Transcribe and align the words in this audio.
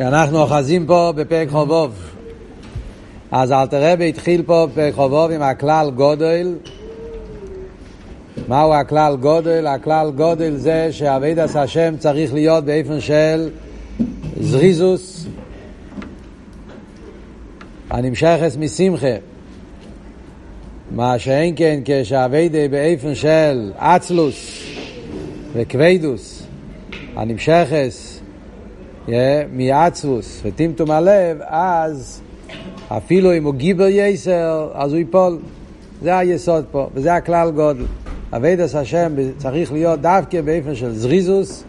אנחנו 0.00 0.40
אוחזים 0.40 0.86
פה 0.86 1.12
בפרק 1.16 1.48
חובוב. 1.48 1.92
אז 3.30 3.52
אלתר 3.52 3.92
רבי 3.92 4.08
התחיל 4.08 4.42
פה 4.42 4.66
בפרק 4.72 4.94
חובוב 4.94 5.30
עם 5.30 5.42
הכלל 5.42 5.90
גודל. 5.90 6.54
מהו 8.48 8.74
הכלל 8.74 9.16
גודל? 9.16 9.66
הכלל 9.66 10.10
גודל 10.10 10.56
זה 10.56 10.88
שאבידס 10.90 11.56
השם 11.56 11.94
צריך 11.98 12.34
להיות 12.34 12.64
באופן 12.64 13.00
של 13.00 13.48
זריזוס 14.40 15.26
הנמשכת 17.90 18.56
משמחה. 18.58 19.16
מה 20.90 21.18
שאין 21.18 21.54
כן 21.56 21.80
כשאבידי 21.84 22.68
באופן 22.68 23.14
של 23.14 23.72
אצלוס 23.76 24.62
וכבדוס 25.52 26.42
הנמשכת 27.16 27.90
מעצבוס 29.52 30.40
וטמטום 30.44 30.90
הלב, 30.90 31.38
אז 31.46 32.20
אפילו 32.88 33.36
אם 33.36 33.44
הוא 33.44 33.54
גיבר 33.54 33.86
יסר, 33.88 34.70
אז 34.74 34.92
הוא 34.92 34.98
ייפול. 34.98 35.38
זה 36.02 36.18
היסוד 36.18 36.64
פה, 36.70 36.88
וזה 36.94 37.14
הכלל 37.14 37.50
גודל. 37.50 37.84
אבידס 38.32 38.74
השם 38.74 39.12
צריך 39.38 39.72
להיות 39.72 40.00
דווקא 40.00 40.40
באופן 40.40 40.74
של 40.74 40.94
זריזוס, 40.94 41.64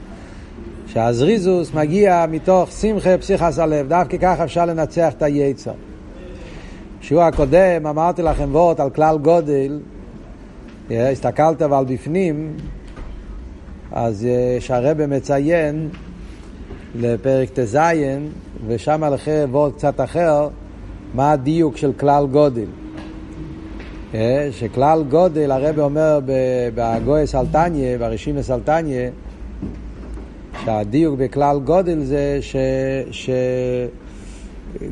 שהזריזוס 0.88 1.73
מגיע 1.73 2.25
מתוך 2.31 2.71
שמחה 2.71 3.17
פסיכס 3.17 3.59
הלב, 3.59 3.87
דווקא 3.87 4.17
ככה 4.17 4.43
אפשר 4.43 4.65
לנצח 4.65 5.13
את 5.17 5.21
היצר. 5.21 5.71
בשיעור 7.01 7.23
הקודם 7.23 7.87
אמרתי 7.90 8.21
לכם 8.21 8.49
וורט 8.51 8.79
על 8.79 8.90
כלל 8.90 9.17
גודל, 9.17 9.79
הסתכלת 10.91 11.62
אבל 11.62 11.85
בפנים, 11.87 12.53
אז 13.91 14.27
שהרבא 14.59 15.05
מציין 15.05 15.90
לפרק 16.95 17.49
ט"ז, 17.49 17.77
ושם 18.67 19.03
הלכה 19.03 19.45
וורד 19.49 19.73
קצת 19.73 20.02
אחר, 20.02 20.48
מה 21.13 21.31
הדיוק 21.31 21.77
של 21.77 21.91
כלל 21.93 22.27
גודל. 22.32 22.65
אה, 24.13 24.48
שכלל 24.51 25.04
גודל, 25.10 25.51
הרב 25.51 25.79
אומר 25.79 26.20
בגוי 26.76 27.27
סלטניה, 27.27 27.98
בראשים 27.98 28.37
לסלטניה, 28.37 29.10
שהדיוק 30.65 31.20
בכלל 31.20 31.60
גודל 31.60 32.04
זה 32.04 32.37
ש... 32.41 32.55
ש... 33.12 33.29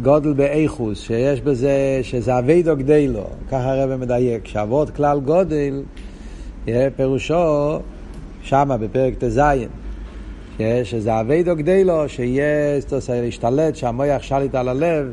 גודל 0.01 0.33
באיכוס, 0.33 1.01
שיש 1.01 1.41
בזה, 1.41 1.99
שזה 2.01 2.39
אבידו 2.39 2.75
גדלו, 2.75 3.23
ככה 3.51 3.71
הרב 3.71 3.95
מדייק, 3.95 4.47
שעבוד 4.47 4.89
כלל 4.89 5.19
גודל, 5.19 5.83
יהיה 6.67 6.89
פירושו 6.89 7.79
שמה 8.43 8.77
בפרק 8.77 9.13
ט"ז. 9.17 9.39
שזה 10.83 11.19
אביידו 11.19 11.55
גדי 11.55 11.83
לו, 11.83 12.09
שיהיה, 12.09 12.79
להשתלט, 13.09 13.75
שהמוח 13.75 14.21
שליט 14.21 14.55
על 14.55 14.69
הלב, 14.69 15.11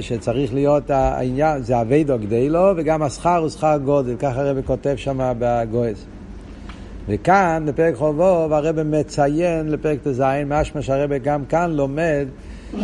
שצריך 0.00 0.54
להיות 0.54 0.90
העניין, 0.90 1.62
זה 1.62 1.80
אביידו 1.80 2.18
גדי 2.18 2.48
לו, 2.48 2.72
וגם 2.76 3.02
השכר 3.02 3.36
הוא 3.36 3.48
שכר 3.48 3.78
גודל, 3.84 4.16
ככה 4.18 4.40
הרב 4.40 4.60
כותב 4.66 4.94
שם 4.96 5.32
בגויס. 5.38 6.06
וכאן, 7.08 7.62
בפרק 7.66 7.94
חובוב, 7.94 8.52
הרב 8.52 8.82
מציין 8.82 9.68
לפרק 9.68 9.98
ט"ז, 10.02 10.22
משמע 10.46 10.82
שהרב 10.82 11.12
גם 11.12 11.44
כאן 11.44 11.70
לומד 11.70 12.26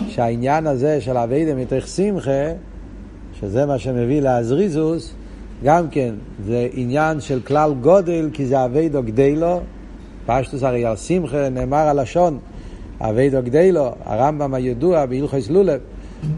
שהעניין 0.08 0.66
הזה 0.66 1.00
של 1.00 1.16
אביידו 1.16 1.60
מתוך 1.60 1.86
שמחה, 1.86 2.52
שזה 3.40 3.66
מה 3.66 3.78
שמביא 3.78 4.22
לאזריזוס, 4.22 5.14
גם 5.64 5.88
כן, 5.88 6.14
זה 6.46 6.68
עניין 6.72 7.20
של 7.20 7.40
כלל 7.40 7.74
גודל, 7.80 8.30
כי 8.32 8.46
זה 8.46 8.64
אביידו 8.64 9.02
גדי 9.02 9.36
לו, 9.36 9.60
פשטוס 10.26 10.62
הרי 10.62 10.84
על 10.84 10.96
שמחה 10.96 11.48
נאמר 11.48 11.76
הלשון, 11.76 12.38
אבידו 13.00 13.38
גדלו, 13.44 13.90
הרמב"ם 14.04 14.54
הידוע 14.54 15.06
בהלכוס 15.06 15.50
לולב, 15.50 15.80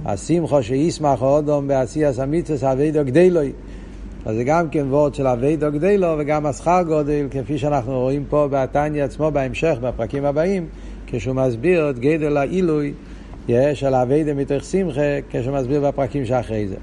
השמחו 0.05 0.63
שישמח 0.63 1.23
אודום 1.23 1.69
בעשייס 1.69 2.19
המצווס 2.19 2.65
אבידו 2.65 3.05
גדלוי. 3.05 3.53
אז 4.27 4.37
זה 4.37 4.45
גם 4.45 4.69
כן 4.69 4.87
וורד 4.91 5.15
של 5.15 5.27
אבידו 5.27 5.73
גדלו 5.73 6.15
וגם 6.19 6.47
השכר 6.47 6.83
גודל, 6.83 7.27
כפי 7.31 7.59
שאנחנו 7.59 8.01
רואים 8.01 8.25
פה 8.29 8.49
בתניא 8.51 9.05
עצמו 9.05 9.31
בהמשך, 9.31 9.77
בפרקים 9.81 10.25
הבאים, 10.25 10.67
כשהוא 11.07 11.35
מסביר 11.35 11.91
את 11.91 11.99
גדל 11.99 12.37
העילוי 12.37 12.93
של 13.75 13.95
אבידו 13.95 14.35
מתוך 14.35 14.65
שמחה, 14.65 15.01
כשהוא 15.31 15.55
מסביר 15.55 15.81
בפרקים 15.89 16.27
שאחרי 16.27 16.69
זה. 16.69 16.77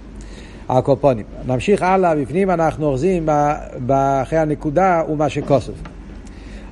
הקופונים. 0.69 1.25
נמשיך 1.47 1.81
הלאה, 1.81 2.15
בפנים 2.15 2.49
אנחנו 2.49 2.85
אוחזים 2.85 3.29
אחרי 4.21 4.39
הנקודה 4.39 5.03
ומה 5.09 5.29
שכוסף. 5.29 5.92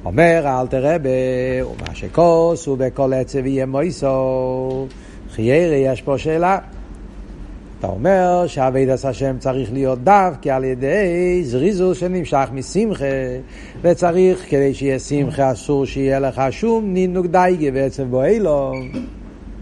אומר 0.05 0.43
אל 0.45 0.67
תראה 0.67 0.97
ומה 1.03 1.95
שכוס 1.95 2.67
ובכל 2.67 3.13
עצב 3.13 3.45
יהיה 3.45 3.65
מויסו 3.65 4.87
חיירי 5.31 5.75
יש 5.75 6.01
פה 6.01 6.17
שאלה 6.17 6.59
אתה 7.79 7.87
אומר 7.87 8.47
שאבידס 8.47 9.05
השם 9.05 9.35
צריך 9.39 9.73
להיות 9.73 10.03
דווקא 10.03 10.49
על 10.49 10.63
ידי 10.63 11.41
זריזוס 11.43 11.97
שנמשך 11.97 12.49
משמחה 12.53 13.05
וצריך 13.81 14.45
כדי 14.49 14.73
שיהיה 14.73 14.99
שמחה 14.99 15.51
אסור 15.51 15.85
שיהיה 15.85 16.19
לך 16.19 16.41
שום 16.49 16.93
נינוק 16.93 17.25
דייגה 17.25 17.69
ועצב 17.73 18.03
בו 18.03 18.23
אילו 18.23 18.73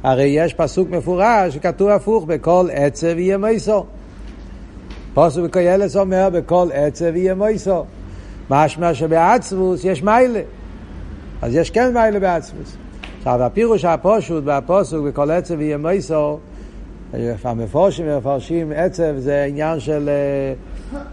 הרי 0.03 0.25
יש 0.25 0.53
פסוק 0.53 0.89
מפורש 0.89 1.53
שכתוב 1.53 1.89
הפוך 1.89 2.25
בכל 2.25 2.67
עצב 2.73 3.17
יהיה 3.17 3.37
מויסו 3.37 3.85
פסוק 5.13 5.45
בקוילס 5.45 5.95
אומר 5.95 6.29
בכל 6.33 6.67
עצב 6.73 7.15
יהיה 7.15 7.35
מויסו 7.35 7.83
משמע 8.49 8.93
שבעצמוס 8.93 9.83
יש 9.83 10.03
מיילה. 10.03 10.41
אז 11.41 11.55
יש 11.55 11.69
כן 11.69 11.93
מיילה 11.93 12.19
בעצמוס. 12.19 12.77
עכשיו, 13.17 13.43
הפירוש 13.43 13.85
הפושוט 13.85 14.43
והפוסוק 14.45 15.05
בכל 15.05 15.31
עצב 15.31 15.61
יהיה 15.61 15.77
מויסו, 15.77 16.39
המפורשים 17.43 18.05
ומפרשים 18.09 18.71
עצב 18.75 19.17
זה 19.17 19.43
עניין 19.43 19.79
של, 19.79 20.09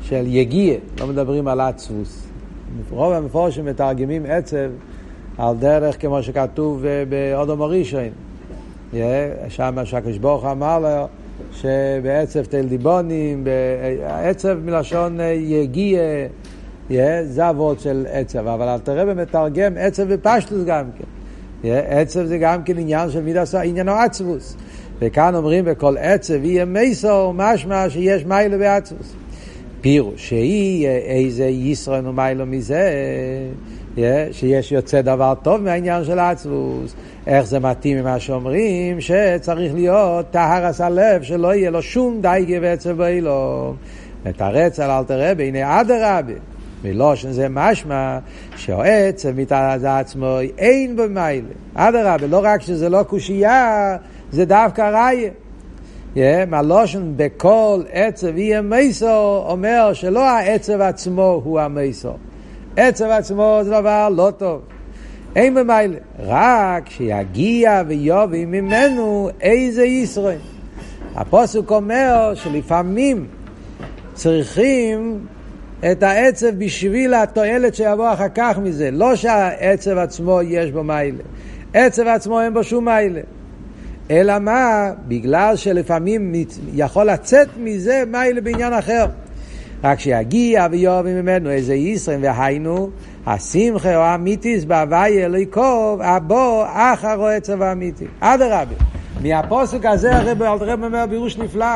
של 0.01 0.25
יגיע, 0.27 0.75
לא 1.01 1.07
מדברים 1.07 1.49
על 1.49 1.61
עצמוס. 1.61 2.27
רוב 2.91 3.13
המפורשים 3.13 3.65
מתרגמים 3.65 4.27
עצב 4.29 4.71
על 5.39 5.57
דרך 5.57 6.01
כמו 6.01 6.23
שכתוב 6.23 6.85
באודום 7.09 7.63
הראשון. 7.63 8.09
שם 9.49 9.77
שהקדוש 9.85 10.19
ברוך 10.19 10.45
אמר 10.45 10.79
לו 10.79 11.09
שבעצב 11.53 12.45
תל 12.45 12.63
דיבונים, 12.63 13.45
עצב 14.07 14.59
מלשון 14.65 15.19
יגיע 15.37 16.01
זה 17.25 17.51
אבות 17.51 17.81
של 17.81 18.07
עצב, 18.11 18.47
אבל 18.47 18.69
אל 18.69 18.79
תראה 18.79 19.15
מתרגם 19.15 19.73
עצב 19.77 20.03
ופשטוס 20.09 20.65
גם 20.65 20.85
כן. 20.99 21.05
עצב 21.89 22.25
זה 22.25 22.39
גם 22.39 22.63
כן 22.63 22.79
עניין 22.79 23.11
של 23.11 23.23
מידע, 23.23 23.43
עניינו 23.65 23.93
עצבוס. 23.93 24.57
וכאן 24.99 25.35
אומרים 25.35 25.65
בכל 25.65 25.97
עצב 25.99 26.45
יהיה 26.45 26.65
מייסו, 26.65 27.33
משמע 27.33 27.91
שיש 27.91 28.25
מיילו 28.25 28.59
בעצבוס. 28.59 29.13
פירוש, 29.81 30.29
שיהיה 30.29 30.91
איזה 30.91 31.45
ישרן 31.45 32.07
ומיילו 32.07 32.47
מזה, 32.47 32.91
שיש 34.33 34.73
יוצא 34.73 35.03
דבר 35.03 35.35
טוב 35.43 35.61
מהעניין 35.61 36.05
של 36.05 36.19
עצבוס. 36.19 36.95
איך 37.27 37.47
זה 37.47 37.59
מתאים 37.59 37.99
ממה 37.99 38.21
שאומרים, 38.21 39.01
שצריך 39.01 39.75
להיות 39.75 40.31
טהרס 40.31 40.81
הלב, 40.81 41.23
שלא 41.23 41.55
יהיה 41.55 41.71
לו 41.71 41.83
שום 41.83 42.19
דייגה 42.23 42.57
ועצב 42.63 42.91
באילום. 42.91 43.77
לתרץ 44.27 44.81
על 44.81 44.91
אלתר 44.91 45.31
רבי, 45.31 45.45
הנה 45.45 45.81
אדרבה. 45.81 46.56
מלושן 46.85 47.33
זה 47.33 47.47
משמע 47.51 48.19
שהעצב 48.57 49.31
מצד 49.31 49.79
עצמו 49.85 50.39
אין 50.59 50.97
במיילה. 50.97 51.49
אדרבה, 51.75 52.27
לא 52.27 52.41
רק 52.43 52.63
שזה 52.63 52.89
לא 52.89 53.03
קושייה, 53.03 53.97
זה 54.33 54.45
דווקא 54.45 54.83
ראיה. 54.83 55.31
Yeah, 56.15 56.19
מהלושן 56.47 57.13
בכל 57.17 57.83
עצב 57.93 58.37
יהיה 58.37 58.63
מייסו 58.63 59.45
אומר 59.49 59.93
שלא 59.93 60.29
העצב 60.29 60.81
עצמו 60.81 61.41
הוא 61.45 61.61
המייסו. 61.61 62.13
עצב 62.77 63.05
עצמו 63.05 63.61
זה 63.63 63.71
דבר 63.71 64.09
לא 64.09 64.33
טוב. 64.39 64.61
אין 65.37 65.55
במיילה. 65.55 65.97
רק 66.19 66.89
שיגיע 66.89 67.83
ויובי 67.87 68.45
ממנו 68.45 69.31
איזה 69.41 69.85
ישראל. 69.85 70.39
הפוסק 71.15 71.71
אומר 71.71 72.33
שלפעמים 72.35 73.27
צריכים 74.15 75.27
את 75.81 76.03
העצב 76.03 76.51
בשביל 76.59 77.15
התועלת 77.15 77.75
שיבוא 77.75 78.13
אחר 78.13 78.29
כך 78.35 78.59
מזה. 78.59 78.91
לא 78.91 79.17
שהעצב 79.17 79.99
עצמו 79.99 80.41
יש 80.43 80.71
בו 80.71 80.85
מיילה. 80.85 81.23
עצב 81.75 82.07
עצמו 82.07 82.41
אין 82.41 82.55
בו 82.55 82.65
שום 82.65 82.85
מיילה. 82.85 83.21
אלא 84.11 84.39
מה? 84.39 84.91
בגלל 85.09 85.57
שלפעמים 85.57 86.33
יכול 86.75 87.11
לצאת 87.11 87.49
מזה 87.57 88.03
מיילה 88.11 88.41
בעניין 88.41 88.73
אחר. 88.73 89.07
רק 89.85 90.01
שיגיע 90.01 90.67
ויאהב 90.71 91.07
ממנו 91.07 91.51
איזה 91.51 91.75
ישרם 91.75 92.23
והיינו, 92.23 92.91
השמחה 93.27 93.97
או 93.97 94.01
האמיתיס 94.01 94.65
בהווי 94.65 95.25
אלוהיקוב, 95.25 96.01
הבו 96.03 96.65
אחר 96.67 97.25
העצב 97.25 97.63
האמיתי. 97.63 98.07
אדרבה. 98.21 98.75
מהפוסק 99.23 99.87
הזה 99.87 100.17
הרב 100.17 100.85
אומר 100.85 101.07
בירוש 101.07 101.39
נפלא. 101.39 101.67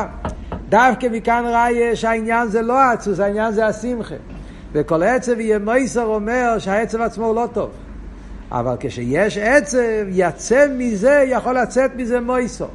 דווקא 0.71 1.07
מכאן 1.11 1.43
ראיה 1.45 1.95
שהעניין 1.95 2.47
זה 2.47 2.61
לא 2.61 2.79
עצוס, 2.79 3.19
העניין 3.19 3.51
זה 3.51 3.65
השמחה. 3.65 4.15
וכל 4.73 5.03
עצב 5.03 5.39
יהיה 5.39 5.59
מויסר 5.59 6.03
אומר 6.03 6.55
שהעצב 6.59 7.01
עצמו 7.01 7.25
הוא 7.25 7.35
לא 7.35 7.47
טוב. 7.53 7.69
אבל 8.51 8.75
כשיש 8.79 9.37
עצב, 9.37 10.07
יצא 10.09 10.67
מזה, 10.77 11.23
יכול 11.27 11.59
לצאת 11.59 11.95
מזה 11.95 12.19
מויסו. 12.19 12.65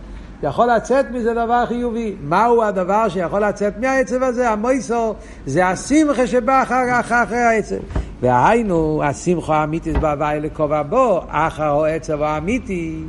יכול 0.43 0.67
לצאת 0.77 1.11
מזה 1.11 1.35
דבר 1.35 1.67
חיובי. 1.67 2.15
מהו 2.23 2.63
הדבר 2.63 3.09
שיכול 3.09 3.45
לצאת 3.45 3.79
מהעצב 3.81 4.23
הזה? 4.23 4.51
המויסו 4.51 5.15
זה 5.47 5.67
השמחה 5.67 6.27
שבא 6.27 6.63
אחר, 6.63 7.01
אחר, 7.01 7.23
אחרי 7.23 7.39
העצב. 7.39 7.77
והיינו, 8.21 9.03
השמחה 9.05 9.57
האמיתית 9.57 9.99
בהוואי 9.99 10.41
לקובע 10.41 10.83
בו, 10.83 11.21
אחר 11.29 11.85
העצב 11.85 12.23
האמיתי. 12.23 13.03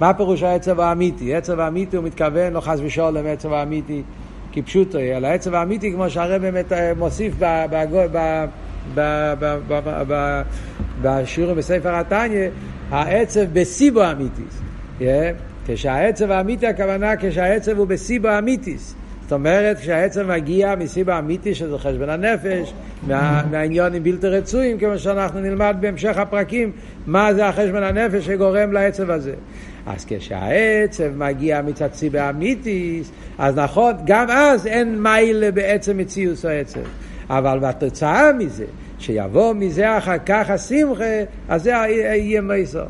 מה 0.00 0.14
פירוש 0.14 0.42
העצב 0.42 0.80
האמיתי? 0.80 1.34
עצב 1.34 1.60
האמיתי 1.60 1.96
הוא 1.96 2.04
מתכוון, 2.04 2.52
לא 2.52 2.60
חס 2.60 2.78
ושלום, 2.82 3.26
עצב 3.26 3.52
האמיתי 3.52 4.02
כפשוטו, 4.54 4.98
על 5.16 5.24
העצב 5.24 5.54
האמיתי, 5.54 5.92
כמו 5.92 6.10
שהרב 6.10 6.42
באמת 6.42 6.72
אה, 6.72 6.92
מוסיף 6.94 7.34
בשיעורים 11.02 11.56
בספר 11.56 11.94
התניא, 11.94 12.48
העצב 12.90 13.44
בסיבו 13.52 14.02
אמיתיס. 14.10 14.62
כשהעצב 15.66 16.30
האמיתי 16.30 16.66
הכוונה 16.66 17.16
כשהעצב 17.16 17.78
הוא 17.78 17.86
בסיבו 17.86 18.28
אמיתיס. 18.38 18.94
זאת 19.22 19.32
אומרת, 19.32 19.78
כשהעצב 19.78 20.22
מגיע 20.32 20.74
מסיבה 20.74 21.18
אמיתית, 21.18 21.56
שזה 21.56 21.78
חשבון 21.78 22.10
הנפש, 22.10 22.72
מה, 23.06 23.42
מהעניונים 23.50 24.02
בלתי 24.02 24.26
רצויים, 24.26 24.78
כמו 24.78 24.98
שאנחנו 24.98 25.40
נלמד 25.40 25.76
בהמשך 25.80 26.18
הפרקים, 26.18 26.72
מה 27.06 27.34
זה 27.34 27.46
החשבון 27.46 27.82
הנפש 27.82 28.26
שגורם 28.26 28.72
לעצב 28.72 29.10
הזה. 29.10 29.34
אז 29.86 30.04
כשהעצב 30.08 31.16
מגיע 31.16 31.62
מצד 31.62 31.88
סיבה 31.92 32.30
אמיתיס, 32.30 33.10
אז 33.38 33.58
נכון, 33.58 33.92
גם 34.04 34.30
אז 34.30 34.66
אין 34.66 35.02
מיילה 35.02 35.50
בעצם 35.50 35.98
מציאוס 35.98 36.44
העצב. 36.44 36.80
אבל 37.30 37.58
בתוצאה 37.58 38.32
מזה, 38.32 38.64
שיבוא 38.98 39.54
מזה 39.54 39.98
אחר 39.98 40.18
כך 40.26 40.50
השמחה, 40.50 41.04
אז 41.48 41.62
זה 41.62 41.70
יהיה 41.70 42.40
מייסר. 42.40 42.86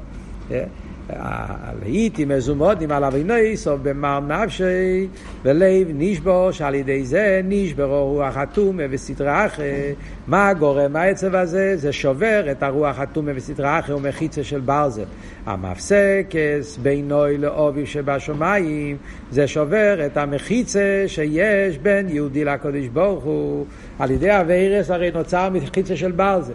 הייתי 1.83 2.25
מזומודים 2.25 2.91
על 2.91 3.05
אבינו 3.05 3.35
סוף 3.55 3.81
במר 3.83 4.21
נפשי 4.21 5.09
ולב 5.43 5.87
נשבור 5.95 6.51
שעל 6.51 6.75
ידי 6.75 7.05
זה 7.05 7.41
נשברו 7.45 8.13
רוח 8.13 8.37
התומה 8.37 8.83
וסטרה 8.91 9.47
אחרי 9.47 9.95
מה 10.27 10.53
גורם 10.55 10.97
העצב 10.97 11.35
הזה? 11.35 11.77
זה 11.77 11.93
שובר 11.93 12.51
את 12.51 12.63
הרוח 12.63 12.99
התומה 12.99 13.33
וסטרה 13.35 13.79
אחרי 13.79 13.95
ומחיצה 13.95 14.45
של 14.45 14.61
ברזל. 14.61 15.05
המפסקס 15.47 16.79
בינוי 16.83 17.39
לאובי 17.39 17.87
שבשמיים 17.87 18.97
זה 19.31 19.49
שובר 19.49 20.07
את 20.07 20.17
המחיצה 20.17 21.05
שיש 21.07 21.79
בין 21.79 22.09
יהודי 22.09 22.45
לקודש 22.45 22.87
ברוך 22.87 23.25
הוא. 23.25 23.67
על 23.99 24.11
ידי 24.11 24.31
הווירס 24.31 24.91
הרי 24.91 25.11
נוצר 25.15 25.51
מחיצה 25.51 25.97
של 25.97 26.13
ברזל 26.13 26.53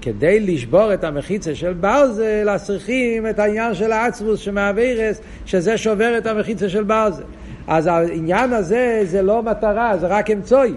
כדי 0.00 0.40
לשבור 0.40 0.94
את 0.94 1.04
המחיצה 1.04 1.54
של 1.54 1.72
ברזל, 1.72 2.48
אז 2.50 2.64
צריכים 2.64 3.28
את 3.28 3.38
העניין 3.38 3.74
של 3.74 3.92
העצמוס 3.92 4.40
שמהווירס, 4.40 5.20
שזה 5.46 5.78
שובר 5.78 6.18
את 6.18 6.26
המחיצה 6.26 6.68
של 6.68 6.82
ברזל. 6.82 7.22
אז 7.66 7.86
העניין 7.86 8.52
הזה 8.52 9.00
זה 9.04 9.22
לא 9.22 9.42
מטרה, 9.42 9.96
זה 9.96 10.06
רק 10.06 10.30
אמצעי. 10.30 10.72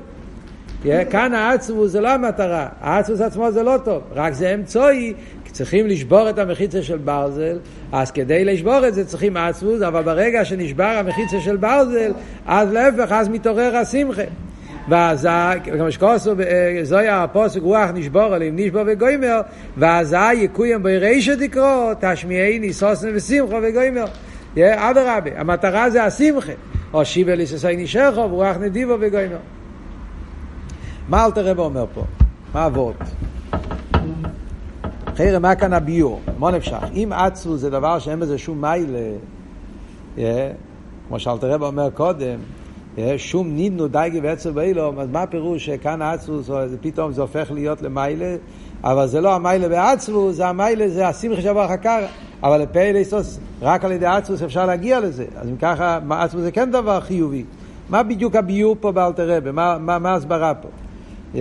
כאן 1.09 1.33
העצמוס 1.33 1.91
זה 1.91 2.01
לא 2.01 2.09
המטרה, 2.09 2.67
העצמוס 2.81 3.21
עצמו 3.21 3.51
זה 3.51 3.63
לא 3.63 3.75
טוב, 3.83 4.03
רק 4.15 4.33
זה 4.33 4.53
אמצעי, 4.53 5.13
צריכים 5.51 5.87
לשבור 5.87 6.29
את 6.29 6.39
המחיצה 6.39 6.83
של 6.83 6.97
ברזל, 6.97 7.57
אז 7.91 8.11
כדי 8.11 8.45
לשבור 8.45 8.87
את 8.87 8.93
זה 8.93 9.05
צריכים 9.05 9.37
עצמוס, 9.37 9.81
אבל 9.81 10.01
ברגע 10.01 10.45
שנשבר 10.45 10.83
המחיצה 10.83 11.39
של 11.41 11.57
ברזל, 11.57 12.11
אז 12.45 12.73
להפך, 12.73 13.11
אז 13.11 13.29
מתעורר 13.29 13.75
השמחה. 13.75 14.21
ואז, 14.89 15.27
כמו 15.63 15.91
שכוסו, 15.91 16.33
זוהי 16.83 17.07
הפוסק 17.09 17.61
רוח 17.61 17.89
נשבור 17.93 18.33
עליהם, 18.33 18.53
נשבור 18.55 18.81
וגוימר, 18.85 19.41
ואז 19.77 20.15
יקוים 20.33 20.83
ברישא 20.83 21.35
דקרו, 21.35 21.91
תשמיעי 21.99 22.59
ניסוסן 22.59 23.09
ושמחו 23.15 23.55
וגוימר. 23.63 24.05
אדרבה, 24.57 25.31
המטרה 25.37 25.89
זה 25.89 26.03
השמחה. 26.03 26.51
או 26.93 27.05
שיבה 27.05 27.35
ליססי 27.35 27.77
נשכו, 27.77 28.31
ורוח 28.31 28.57
נדיבו 28.57 28.93
וגוימר. 28.99 29.37
מה 31.09 31.25
אלתר 31.25 31.47
רב 31.47 31.59
אומר 31.59 31.85
פה? 31.93 32.03
מה 32.53 32.65
אבות? 32.65 32.95
חיירה, 35.15 35.39
מה 35.39 35.55
כאן 35.55 35.73
הביור? 35.73 36.21
מה 36.39 36.51
נפשך? 36.51 36.83
אם 36.93 37.11
עצו 37.13 37.57
זה 37.57 37.69
דבר 37.69 37.99
שאין 37.99 38.19
בזה 38.19 38.37
שום 38.37 38.61
מיילה, 38.61 39.17
כמו 41.07 41.19
שאלתר 41.19 41.51
רב 41.51 41.63
אומר 41.63 41.89
קודם, 41.89 42.39
שום 43.17 43.55
נידנו 43.55 43.87
דייגי 43.87 44.19
ועצב 44.19 44.49
באילום, 44.49 44.99
אז 44.99 45.07
מה 45.11 45.21
הפירוש 45.21 45.65
שכאן 45.65 46.01
האצבוס, 46.01 46.49
פתאום 46.81 47.11
זה 47.11 47.21
הופך 47.21 47.51
להיות 47.51 47.81
למיילה, 47.81 48.35
אבל 48.83 49.07
זה 49.07 49.21
לא 49.21 49.35
המיילה 49.35 49.69
בעצבוס, 49.69 50.35
זה 50.35 50.47
המיילה, 50.47 50.89
זה 50.89 51.07
השמחה 51.07 51.65
אחר 51.65 51.77
כך, 51.77 51.99
אבל 52.43 52.61
לפעיל 52.61 52.95
איסוס, 52.95 53.39
רק 53.61 53.85
על 53.85 53.91
ידי 53.91 54.05
עצבוס 54.05 54.41
אפשר 54.41 54.65
להגיע 54.65 54.99
לזה. 54.99 55.25
אז 55.35 55.49
אם 55.49 55.55
ככה, 55.61 55.99
עצבוס 56.09 56.41
זה 56.41 56.51
כן 56.51 56.71
דבר 56.71 56.99
חיובי. 56.99 57.43
מה 57.89 58.03
בדיוק 58.03 58.35
הביור 58.35 58.75
פה 58.79 58.91
באלתר 58.91 59.37
רבה? 59.37 59.51
מה, 59.51 59.77
מה, 59.99 60.11
ההסברה 60.11 60.53
פה? 60.53 60.67
Yeah. 61.35 61.37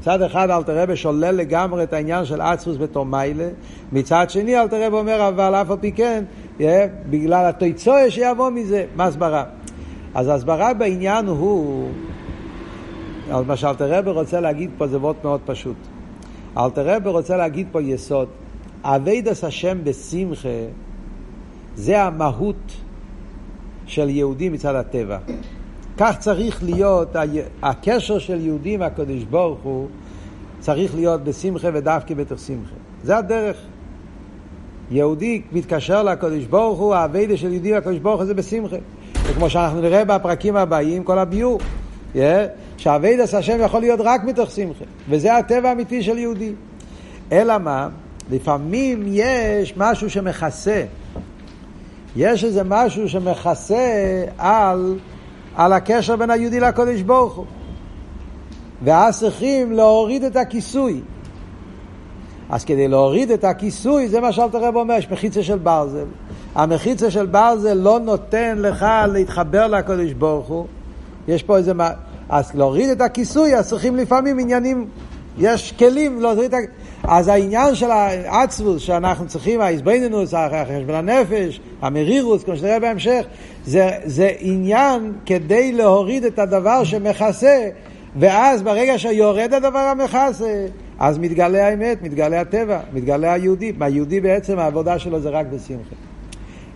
מצד 0.00 0.22
אחד 0.22 0.50
אלתר 0.50 0.82
רבה 0.82 0.96
שולל 0.96 1.34
לגמרי 1.34 1.82
את 1.82 1.92
העניין 1.92 2.24
של 2.24 2.40
עצבוס 2.40 2.76
בתור 2.76 3.06
מיילה, 3.06 3.48
מצד 3.92 4.30
שני 4.30 4.60
אלתר 4.60 4.86
רבה 4.86 4.98
אומר, 4.98 5.28
אבל 5.28 5.54
אף 5.54 5.70
על 5.70 5.76
פי 5.80 5.92
כן, 5.92 6.24
yeah, 6.58 6.62
בגלל 7.10 7.46
התויצויה 7.46 8.10
שיבוא 8.10 8.50
מזה, 8.50 8.84
מה 8.96 9.04
הסברה? 9.04 9.44
אז 10.14 10.28
ההסברה 10.28 10.74
בעניין 10.74 11.26
הוא, 11.26 11.88
מה 13.46 13.56
שאלתר 13.56 13.98
רבי 13.98 14.10
רוצה 14.10 14.40
להגיד 14.40 14.70
פה 14.78 14.86
זה 14.86 14.98
מאוד 14.98 15.16
מאוד 15.24 15.40
פשוט. 15.46 15.76
אלתר 16.58 16.96
רבי 16.96 17.08
רוצה 17.08 17.36
להגיד 17.36 17.66
פה 17.72 17.82
יסוד, 17.82 18.28
אבידס 18.82 19.44
השם 19.44 19.78
בשמחה 19.84 20.48
זה 21.76 22.02
המהות 22.02 22.72
של 23.86 24.08
יהודי 24.08 24.48
מצד 24.48 24.74
הטבע. 24.74 25.18
כך 25.96 26.18
צריך 26.18 26.62
להיות, 26.62 27.16
הקשר 27.62 28.18
של 28.18 28.40
יהודי 28.40 28.74
עם 28.74 28.82
הקדוש 28.82 29.24
ברוך 29.24 29.58
הוא 29.62 29.88
צריך 30.60 30.94
להיות 30.94 31.24
בשמחה 31.24 31.68
ודווקא 31.72 32.14
בתוך 32.14 32.38
שמחה. 32.38 32.74
זה 33.02 33.16
הדרך. 33.16 33.56
יהודי 34.90 35.42
מתקשר 35.52 36.02
לקדוש 36.02 36.44
ברוך 36.44 36.78
הוא, 36.78 36.94
האביידה 36.94 37.36
של 37.36 37.52
יהודי 37.52 37.72
לקדוש 37.72 37.98
ברוך 37.98 38.16
הוא 38.16 38.24
זה 38.24 38.34
בשמחה. 38.34 38.76
וכמו 39.24 39.50
שאנחנו 39.50 39.80
נראה 39.80 40.04
בפרקים 40.04 40.56
הבאים, 40.56 41.04
כל 41.04 41.18
הביור, 41.18 41.58
yeah, 42.14 42.18
שהאביידס 42.76 43.34
השם 43.34 43.58
יכול 43.60 43.80
להיות 43.80 44.00
רק 44.02 44.24
מתוך 44.24 44.50
שמחה, 44.50 44.84
וזה 45.08 45.36
הטבע 45.36 45.68
האמיתי 45.68 46.02
של 46.02 46.18
יהודי. 46.18 46.52
אלא 47.32 47.58
מה? 47.58 47.88
לפעמים 48.30 49.02
יש 49.06 49.76
משהו 49.76 50.10
שמכסה. 50.10 50.84
יש 52.16 52.44
איזה 52.44 52.62
משהו 52.64 53.08
שמכסה 53.08 54.24
על, 54.38 54.98
על 55.56 55.72
הקשר 55.72 56.16
בין 56.16 56.30
היהודי 56.30 56.60
לקודש 56.60 57.00
ברוך 57.00 57.34
הוא. 57.34 57.44
ואז 58.84 59.20
צריכים 59.20 59.72
להוריד 59.72 60.24
את 60.24 60.36
הכיסוי. 60.36 61.00
אז 62.50 62.64
כדי 62.64 62.88
להוריד 62.88 63.30
את 63.30 63.44
הכיסוי, 63.44 64.08
זה 64.08 64.20
מה 64.20 64.32
שאלת 64.32 64.54
הרב 64.54 64.76
אומר, 64.76 64.94
יש 64.94 65.10
מחיצה 65.10 65.42
של 65.42 65.58
ברזל. 65.58 66.04
המחיצה 66.54 67.10
של 67.10 67.26
ברזל 67.26 67.74
לא 67.74 68.00
נותן 68.00 68.58
לך 68.58 68.86
להתחבר 69.12 69.66
לקדוש 69.66 70.12
ברוך 70.12 70.46
הוא. 70.46 70.66
יש 71.28 71.42
פה 71.42 71.56
איזה... 71.56 71.72
אז 72.28 72.50
להוריד 72.54 72.90
את 72.90 73.00
הכיסוי, 73.00 73.56
אז 73.56 73.68
צריכים 73.68 73.96
לפעמים 73.96 74.38
עניינים, 74.38 74.86
יש 75.38 75.72
כלים 75.72 76.20
להוריד 76.20 76.44
את 76.44 76.54
הכיסוי. 76.54 76.84
אז 77.08 77.28
העניין 77.28 77.74
של 77.74 77.90
העצבוס 77.90 78.82
שאנחנו 78.82 79.26
צריכים, 79.26 79.60
האיזבנינוס, 79.60 80.34
החשבון 80.34 80.94
הנפש, 80.94 81.60
המרירוס, 81.82 82.44
כמו 82.44 82.56
שנראה 82.56 82.80
בהמשך, 82.80 83.24
זה, 83.66 83.90
זה 84.04 84.30
עניין 84.38 85.12
כדי 85.26 85.72
להוריד 85.72 86.24
את 86.24 86.38
הדבר 86.38 86.84
שמכסה, 86.84 87.68
ואז 88.16 88.62
ברגע 88.62 88.98
שיורד 88.98 89.54
הדבר 89.54 89.78
המכסה, 89.78 90.66
אז 90.98 91.18
מתגלה 91.18 91.66
האמת, 91.66 92.02
מתגלה 92.02 92.40
הטבע, 92.40 92.80
מתגלה 92.92 93.32
היהודי. 93.32 93.72
היהודי 93.80 94.20
בעצם 94.20 94.58
העבודה 94.58 94.98
שלו 94.98 95.20
זה 95.20 95.28
רק 95.28 95.46
בשמחה. 95.46 95.94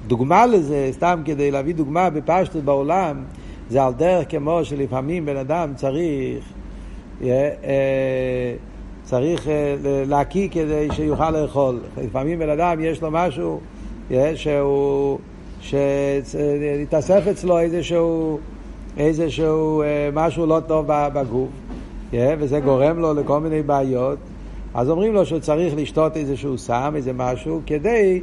דוגמה 0.09 0.47
לזה, 0.47 0.89
סתם 0.93 1.21
כדי 1.25 1.51
להביא 1.51 1.75
דוגמה 1.75 2.11
בפשטות 2.11 2.65
בעולם, 2.65 3.25
זה 3.71 3.83
על 3.85 3.93
דרך 3.93 4.31
כמו 4.31 4.65
שלפעמים 4.65 5.27
בן 5.27 5.37
אדם 5.37 5.73
צריך, 5.77 6.45
אה, 7.23 7.29
אה, 7.65 8.55
צריך 9.03 9.49
אה, 9.49 9.75
להקיא 10.07 10.49
כדי 10.49 10.89
שיוכל 10.93 11.31
לאכול. 11.31 11.81
לפעמים 12.05 12.39
בן 12.39 12.49
אדם 12.49 12.81
יש 12.81 13.03
לו 13.03 13.09
משהו 13.11 13.61
שהוא, 14.35 15.19
שהתאסף 15.61 17.27
אצלו 17.31 17.59
איזשהו, 17.59 18.39
איזשהו 18.97 19.83
משהו 20.13 20.47
לא 20.47 20.61
טוב 20.67 20.87
בגוף, 20.89 21.49
וזה 22.13 22.61
גורם 22.61 22.99
לו 22.99 23.15
לכל 23.15 23.41
מיני 23.41 23.63
בעיות. 23.63 24.19
אז 24.75 24.91
אומרים 24.91 25.15
לו 25.15 25.27
שהוא 25.27 25.39
צריך 25.39 25.75
לשתות 25.77 26.17
איזשהו 26.17 26.59
סם, 26.59 26.93
איזה 26.97 27.13
משהו, 27.13 27.61
כדי 27.67 28.21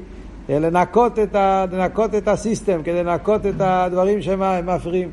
לנקות 0.49 1.19
את, 1.19 1.35
ה, 1.35 1.65
לנקות 1.71 2.15
את 2.15 2.27
הסיסטם, 2.27 2.81
כדי 2.83 3.03
לנקות 3.03 3.45
את 3.45 3.55
הדברים 3.59 4.21
שמפריעים. 4.21 5.09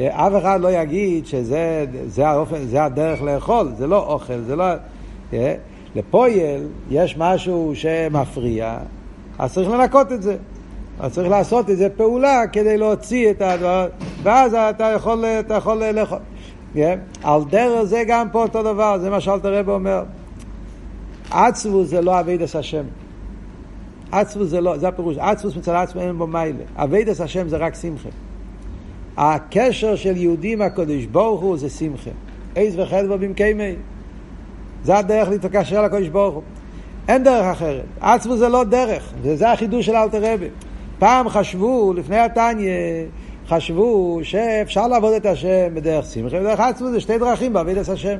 אף 0.00 0.32
אחד 0.38 0.60
לא 0.60 0.68
יגיד 0.70 1.26
שזה 1.26 1.86
זה 2.06 2.28
האופן, 2.28 2.64
זה 2.64 2.84
הדרך 2.84 3.22
לאכול, 3.22 3.68
זה 3.76 3.86
לא 3.86 4.06
אוכל, 4.06 4.38
זה 4.38 4.56
לא... 4.56 4.64
לפועל 5.96 6.66
יש 6.90 7.16
משהו 7.18 7.72
שמפריע, 7.74 8.78
אז 9.38 9.54
צריך 9.54 9.70
לנקות 9.70 10.12
את 10.12 10.22
זה. 10.22 10.36
אז 11.00 11.12
צריך 11.12 11.28
לעשות 11.28 11.70
איזה 11.70 11.88
פעולה 11.88 12.42
כדי 12.52 12.76
להוציא 12.76 13.30
את 13.30 13.42
הדבר, 13.42 13.86
ואז 14.22 14.54
אתה 14.54 14.84
יכול, 14.84 15.24
אתה 15.24 15.54
יכול 15.54 15.84
לאכול. 15.84 16.18
Yeah. 16.74 16.78
על 17.22 17.40
דרך 17.50 17.82
זה 17.82 18.02
גם 18.06 18.30
פה 18.30 18.42
אותו 18.42 18.62
דבר, 18.62 18.98
זה 18.98 19.10
מה 19.10 19.20
שאלתר 19.20 19.54
רב 19.54 19.68
אומר. 19.68 20.02
עצבו 21.30 21.84
זה 21.84 22.00
לא 22.00 22.20
אבידס 22.20 22.56
השם. 22.56 22.84
עצבו 24.20 24.44
זה 24.44 24.60
לא, 24.60 24.78
זה 24.78 24.88
הפירוש, 24.88 25.16
עצבוס 25.18 25.56
מצד 25.56 25.74
עצמו 25.74 26.00
אין 26.00 26.18
בו 26.18 26.26
מיילה. 26.26 26.64
אבידס 26.76 27.20
השם 27.20 27.48
זה 27.48 27.56
רק 27.56 27.74
שמחה. 27.74 28.08
הקשר 29.16 29.96
של 29.96 30.16
יהודים 30.16 30.62
הקודש 30.62 31.04
ברוך 31.04 31.40
הוא 31.40 31.58
זה 31.58 31.70
שמחה. 31.70 32.10
עז 32.54 32.78
וחדווה 32.78 33.16
במקיימי. 33.16 33.74
זה 34.84 34.98
הדרך 34.98 35.28
להתקשר 35.28 35.82
לקודש 35.82 36.08
ברוך 36.08 36.34
הוא. 36.34 36.42
אין 37.08 37.24
דרך 37.24 37.44
אחרת. 37.44 37.84
עצמו 38.00 38.36
זה 38.36 38.48
לא 38.48 38.64
דרך, 38.64 39.12
וזה 39.22 39.52
החידוש 39.52 39.86
של 39.86 39.96
אלתר 39.96 40.32
רבי. 40.32 40.48
פעם 40.98 41.28
חשבו, 41.28 41.92
לפני 41.96 42.18
התניא, 42.18 42.72
חשבו 43.48 44.20
שאפשר 44.22 44.86
לעבוד 44.86 45.12
את 45.12 45.26
השם 45.26 45.74
בדרך 45.74 46.04
שמחה, 46.04 46.36
ודרך 46.36 46.60
עצמו 46.60 46.90
זה 46.90 47.00
שתי 47.00 47.18
דרכים 47.18 47.52
בעבוד 47.52 47.76
את 47.76 47.88
השם. 47.88 48.16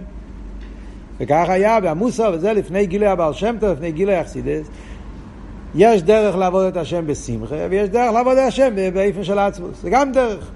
וכך 1.21 1.45
היה 1.49 1.81
בעמוסו, 1.81 2.25
וזה 2.33 2.53
לפני 2.53 2.87
גילוי 2.87 3.09
הבעל 3.09 3.33
שם 3.33 3.57
טוב, 3.61 3.71
לפני 3.71 3.93
גילוי 3.93 4.21
אכסידס. 4.21 4.67
יש 5.75 6.03
דרך 6.03 6.37
לעבוד 6.37 6.67
את 6.67 6.77
השם 6.77 7.07
בשמחה, 7.07 7.57
ויש 7.71 7.89
דרך 7.89 8.13
לעבוד 8.13 8.37
את 8.37 8.49
השם 8.49 8.75
באיפן 8.95 9.25
של 9.25 9.39
עצמוס. 9.39 9.83
זה 9.83 9.91
גם 9.91 10.13
דרך. 10.13 10.51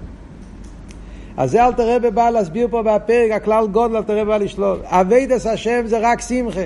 אז 1.37 1.51
זה 1.51 1.65
אלתר 1.65 1.95
רבי 1.95 2.11
בא 2.11 2.29
להסביר 2.29 2.67
פה 2.71 2.83
בפרק, 2.83 3.31
הכלל 3.31 3.67
גודל 3.67 3.97
אלתר 3.97 4.17
רבי 4.17 4.25
בא 4.25 4.37
לשלול. 4.37 4.79
אביידס 4.83 5.45
השם 5.45 5.81
זה 5.85 5.97
רק 6.01 6.21
שמחה. 6.21 6.61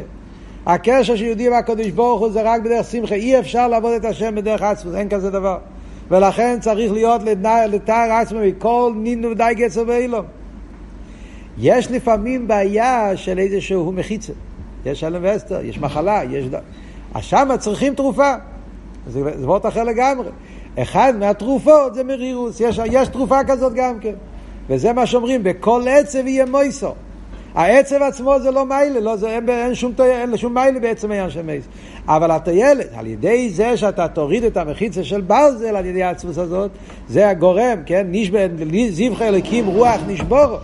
הקשר 0.65 1.15
של 1.15 1.25
יהודי 1.25 1.49
והקדוש 1.49 1.89
ברוך 1.89 2.21
הוא 2.21 2.31
זה 2.31 2.41
רק 2.41 2.61
בדרך 2.61 2.85
שמחה. 2.85 3.15
אי 3.15 3.39
אפשר 3.39 3.67
לעבוד 3.67 3.93
את 3.93 4.05
השם 4.05 4.35
בדרך 4.35 4.61
עצמוס, 4.61 4.95
אין 4.95 5.09
כזה 5.09 5.31
דבר. 5.31 5.57
ולכן 6.11 6.57
צריך 6.61 6.91
להיות 6.91 7.21
לתאר 7.69 8.11
עצמו 8.11 8.39
מכל 8.39 8.93
נינו 8.95 9.29
ודי 9.29 9.53
גצר 9.55 9.83
ואילום. 9.87 10.25
יש 11.57 11.91
לפעמים 11.91 12.47
בעיה 12.47 13.17
של 13.17 13.39
איזשהו 13.39 13.91
מחיצה. 13.91 14.33
יש 14.85 15.03
אלם 15.03 15.19
ואסתר, 15.23 15.65
יש 15.65 15.79
מחלה, 15.79 16.21
יש... 16.31 16.45
אז 17.13 17.23
שם 17.23 17.49
צריכים 17.59 17.95
תרופה. 17.95 18.33
זה 19.07 19.21
וורט 19.45 19.65
אחר 19.65 19.83
לגמרי. 19.83 20.29
אחד 20.79 21.13
מהתרופות 21.19 21.95
זה 21.95 22.03
מרירוס, 22.03 22.59
יש, 22.59 22.79
יש 22.85 23.07
תרופה 23.07 23.43
כזאת 23.47 23.73
גם 23.73 23.99
כן. 23.99 24.13
וזה 24.69 24.93
מה 24.93 25.05
שאומרים, 25.05 25.43
בכל 25.43 25.83
עצב 25.89 26.27
יהיה 26.27 26.45
מויסו. 26.45 26.93
העצב 27.55 28.01
עצמו 28.01 28.39
זה 28.39 28.51
לא 28.51 28.65
מעלה, 28.65 28.99
לא, 28.99 29.15
זה, 29.15 29.29
אין, 29.29 29.49
אין, 29.49 29.75
שום, 29.75 29.93
אין 29.99 30.37
שום 30.37 30.53
מעלה 30.53 30.79
בעצם 30.79 31.11
העניין 31.11 31.29
של 31.29 31.41
מייס. 31.41 31.63
אבל 32.07 32.31
התועלת, 32.31 32.87
על 32.95 33.07
ידי 33.07 33.49
זה 33.49 33.77
שאתה 33.77 34.07
תוריד 34.07 34.43
את 34.43 34.57
המחיצה 34.57 35.03
של 35.03 35.21
ברזל 35.21 35.75
על 35.75 35.85
ידי 35.85 36.03
העצבוס 36.03 36.37
הזאת, 36.37 36.71
זה 37.09 37.29
הגורם, 37.29 37.77
כן? 37.85 38.07
זבחי 38.89 39.21
אלוקים 39.21 39.65
רוח 39.65 40.01
נשברה, 40.07 40.57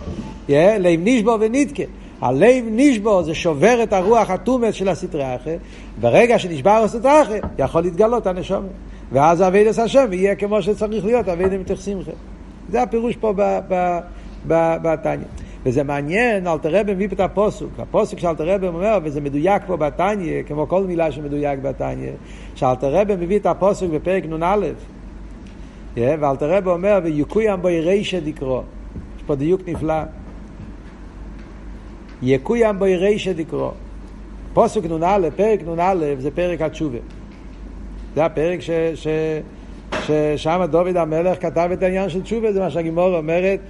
yeah, 0.48 0.52
לב 0.78 1.00
נשבר 1.02 1.36
ונדכה. 1.40 1.82
הלב 2.20 2.64
נשבר 2.70 3.22
זה 3.22 3.34
שובר 3.34 3.82
את 3.82 3.92
הרוח 3.92 4.30
הטומאת 4.30 4.74
של 4.74 4.88
הסטרא 4.88 5.36
אחרא, 5.36 5.56
ברגע 6.00 6.38
שנשבר 6.38 6.70
הסטרא 6.70 7.22
אחרא, 7.22 7.38
יכול 7.58 7.82
להתגלות 7.82 8.26
הנשמה. 8.26 8.66
ואז 9.12 9.42
עבודת 9.42 9.78
השם 9.78 10.12
יהיה 10.12 10.34
כמו 10.34 10.62
שצריך 10.62 11.04
להיות, 11.04 11.28
עבודת 11.28 11.52
מתוך 11.60 11.80
שמחה. 11.80 12.10
זה 12.70 12.82
הפירוש 12.82 13.16
פה 13.16 13.32
בתניא. 14.46 15.26
וזה 15.64 15.82
מעניין, 15.82 16.46
אלתר 16.46 16.80
רבי 16.80 16.94
מביא 16.94 17.06
את 17.06 17.20
הפוסוק. 17.20 17.70
הפוסוק 17.78 18.18
שאלתר 18.18 18.48
רבי 18.48 18.66
אומר, 18.66 18.98
וזה 19.02 19.20
מדויק 19.20 19.62
פה 19.66 19.76
בתניא, 19.76 20.42
כמו 20.42 20.68
כל 20.68 20.84
מילה 20.84 21.12
שמדויק 21.12 21.58
בתניא, 21.58 22.10
שאלתר 22.54 22.94
רבי 22.94 23.16
מביא 23.16 23.38
את 23.38 23.46
הפוסוק 23.46 23.90
בפרק 23.90 24.24
נ"א, 24.24 24.56
ואלתר 25.96 26.56
רבי 26.56 26.70
אומר, 26.70 26.98
ויקוים 27.04 27.62
בו 27.62 27.68
ירישא 27.68 28.20
דקרו. 28.20 28.62
יש 29.16 29.22
פה 29.26 29.34
דיוק 29.34 29.60
נפלא. 29.66 30.02
יקוים 32.22 32.78
בו 32.78 32.86
ירישא 32.86 33.32
דקרו. 33.32 33.70
פוסק 34.52 34.84
נ"א, 34.84 35.28
פרק 35.36 35.60
נ"א, 35.62 35.94
זה 36.18 36.30
פרק 36.30 36.60
התשובה. 36.60 36.98
זה 38.14 38.24
הפרק 38.24 38.60
ש... 38.60 38.70
ש... 38.94 39.06
ששם 40.00 40.64
דוד 40.70 40.96
המלך 40.96 41.42
כתב 41.42 41.68
את 41.72 41.82
העניין 41.82 42.08
של 42.08 42.22
תשובה, 42.22 42.52
זה 42.52 42.60
מה 42.60 42.70
שהגימור 42.70 43.16
אומרת, 43.16 43.60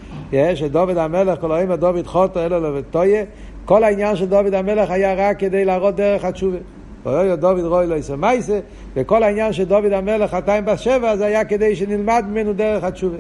שדוד 0.55 0.97
המלך, 0.97 1.41
כל 1.41 1.53
היום 1.53 1.75
דוד 1.75 2.07
חוטו 2.07 2.41
אלו 2.41 2.61
לו 2.61 2.75
וטויה, 2.75 3.25
כל 3.65 3.85
העניין 3.85 4.17
של 4.17 4.27
דוד 4.27 4.55
המלך 4.55 4.91
היה 4.91 5.15
רק 5.15 5.39
כדי 5.39 5.65
להראות 5.65 5.97
דרך 5.97 6.25
התשובה. 6.25 6.59
ואויו 7.05 7.37
דוד 7.37 7.65
רוי 7.65 7.87
לא 7.87 7.95
יעשה 7.95 8.17
מייסה, 8.17 8.61
וכל 8.97 9.23
העניין 9.23 9.53
של 9.53 9.65
דוד 9.65 9.93
המלך, 9.93 10.31
חתיים 10.31 10.65
בשבע, 10.65 11.17
זה 11.17 11.27
היה 11.27 11.45
כדי 11.45 11.77
שנלמד 11.77 12.25
ממנו 12.29 12.53
דרך 12.53 12.85
התשובה. 12.85 13.17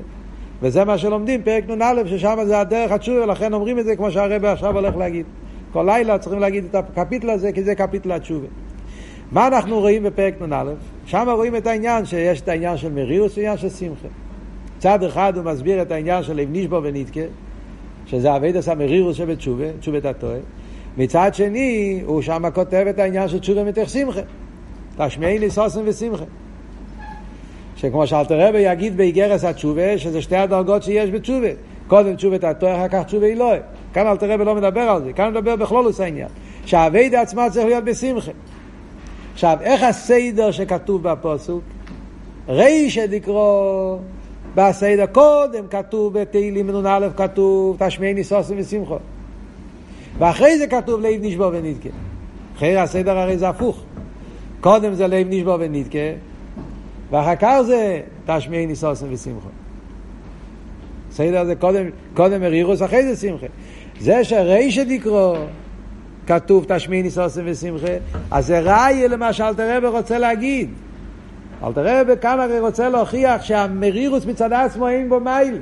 וזה 0.62 0.84
מה 0.84 0.98
שלומדים, 0.98 1.42
פרק 1.42 1.64
נ"א, 1.68 2.02
ששם 2.06 2.38
זה 2.46 2.60
הדרך 2.60 2.92
התשובה, 2.92 3.24
ולכן 3.24 3.52
אומרים 3.52 3.78
את 3.78 3.84
זה 3.84 3.96
כמו 3.96 4.10
שהרבא 4.10 4.52
עכשיו 4.52 4.74
הולך 4.74 4.96
להגיד. 4.96 5.26
כל 5.72 5.84
לילה 5.86 6.18
צריכים 6.18 6.40
להגיד 6.40 6.64
את 6.64 6.74
הקפיטל 6.74 7.30
הזה, 7.30 7.52
כי 7.52 7.62
זה 7.62 7.74
קפיטל 7.74 8.12
התשובה. 8.12 8.46
מה 9.32 9.46
אנחנו 9.46 9.80
רואים 9.80 10.02
בפרק 10.02 10.42
נ"א? 10.42 10.64
שם 11.06 11.28
רואים 11.28 11.56
את 11.56 11.66
העניין 11.66 12.04
שיש 12.04 12.40
את 12.40 12.48
העניין 12.48 12.76
של 12.76 12.92
מרירוס 12.92 13.36
ועניין 13.36 13.56
של 13.56 13.68
שמחה. 13.68 14.08
צד 14.78 15.02
אחד 15.02 15.36
הוא 15.36 15.44
מסביר 15.44 15.82
את 15.82 15.92
העניין 15.92 16.22
של 16.22 16.40
נשבו 16.50 16.80
ונתקה, 16.82 17.20
שזה 18.06 18.36
אבידס 18.36 18.68
המרירוס 18.68 19.16
שבתשובה, 19.16 19.64
תשובת 19.80 20.04
הטועה. 20.04 20.38
מצד 20.96 21.34
שני, 21.34 22.02
הוא 22.04 22.22
שם 22.22 22.42
כותב 22.54 22.86
את 22.90 22.98
העניין 22.98 23.28
של 23.28 23.38
תשובה 23.38 23.64
מתוך 23.64 23.88
שמחה. 23.88 24.20
תשמעי 24.96 25.38
לי 25.38 25.50
סוסם 25.50 25.80
ושמחה. 25.84 26.24
שכמו 27.80 28.06
שאלתר 28.06 28.48
רבי 28.48 28.58
יגיד 28.58 28.96
באיגרס 28.96 29.44
התשובה, 29.44 29.98
שזה 29.98 30.22
שתי 30.22 30.36
הדרגות 30.36 30.82
שיש 30.82 31.10
בתשובה. 31.10 31.48
קודם 31.86 32.16
תשובת 32.16 32.44
הטועה, 32.44 32.76
אחר 32.76 32.88
כך 32.88 33.06
תשובה 33.06 33.26
אלוהי. 33.26 33.58
כאן 33.92 34.06
אלתר 34.06 34.32
רבי 34.32 34.44
לא 34.44 34.54
מדבר 34.54 34.80
על 34.80 35.04
זה, 35.04 35.12
כאן 35.12 35.30
מדבר 35.30 35.56
בכלולוס 35.56 36.00
העניין. 36.00 36.28
שהאבידה 36.66 37.20
עצמה 37.20 37.50
צריך 37.50 37.66
להיות 37.66 37.84
בשמחה. 37.84 38.30
עכשיו, 39.32 39.58
איך 39.60 39.82
הסדר 39.82 40.50
שכתוב 40.50 41.02
בפוסוק? 41.02 41.62
רישא 42.48 43.06
דקרו, 43.06 43.98
בסדר 44.54 45.06
קודם 45.06 45.64
כתוב 45.70 46.18
בתהילים 46.18 46.70
נ"א 46.70 47.08
כתוב 47.16 47.76
תשמעי 47.78 48.14
ניסוסים 48.14 48.56
ושמחו. 48.60 48.96
ואחרי 50.18 50.58
זה 50.58 50.66
כתוב 50.66 51.00
לב 51.00 51.20
נשבו 51.20 51.50
ונדכה. 51.52 51.88
אחרי 52.56 52.76
הסדר 52.76 53.18
הרי 53.18 53.38
זה 53.38 53.48
הפוך. 53.48 53.82
קודם 54.60 54.94
זה 54.94 55.06
לב 55.06 55.26
נשבו 55.30 55.56
ונדכה, 55.60 55.98
ואחר 57.10 57.36
כך 57.36 57.56
זה 57.66 58.00
תשמעי 58.26 58.66
ניסוסים 58.66 59.08
ושמחו. 59.12 59.48
סדר 61.12 61.44
זה 61.44 61.54
קודם, 61.54 61.84
קודם 62.14 62.40
מרירוס, 62.40 62.82
אחרי 62.82 63.14
זה 63.14 63.28
שמחה. 63.28 63.46
זה 64.00 64.24
שרישא 64.24 64.84
דקרו 64.84 65.34
כתוב 66.26 66.64
תשמעי 66.68 67.02
ניסוסים 67.02 67.44
ושמחה, 67.46 67.92
אז 68.30 68.46
זה 68.46 68.60
ראיה 68.60 69.08
למה 69.08 69.32
שאלתר 69.32 69.76
רבי 69.76 69.86
רוצה 69.86 70.18
להגיד. 70.18 70.70
אלתר 71.64 72.00
רבי 72.00 72.12
כאן 72.20 72.40
הרי 72.40 72.60
רוצה 72.60 72.88
להוכיח 72.88 73.42
שהמרירוס 73.42 74.26
מצד 74.26 74.52
עצמו 74.52 74.88
אין 74.88 75.08
בו 75.08 75.20
מיילה. 75.20 75.58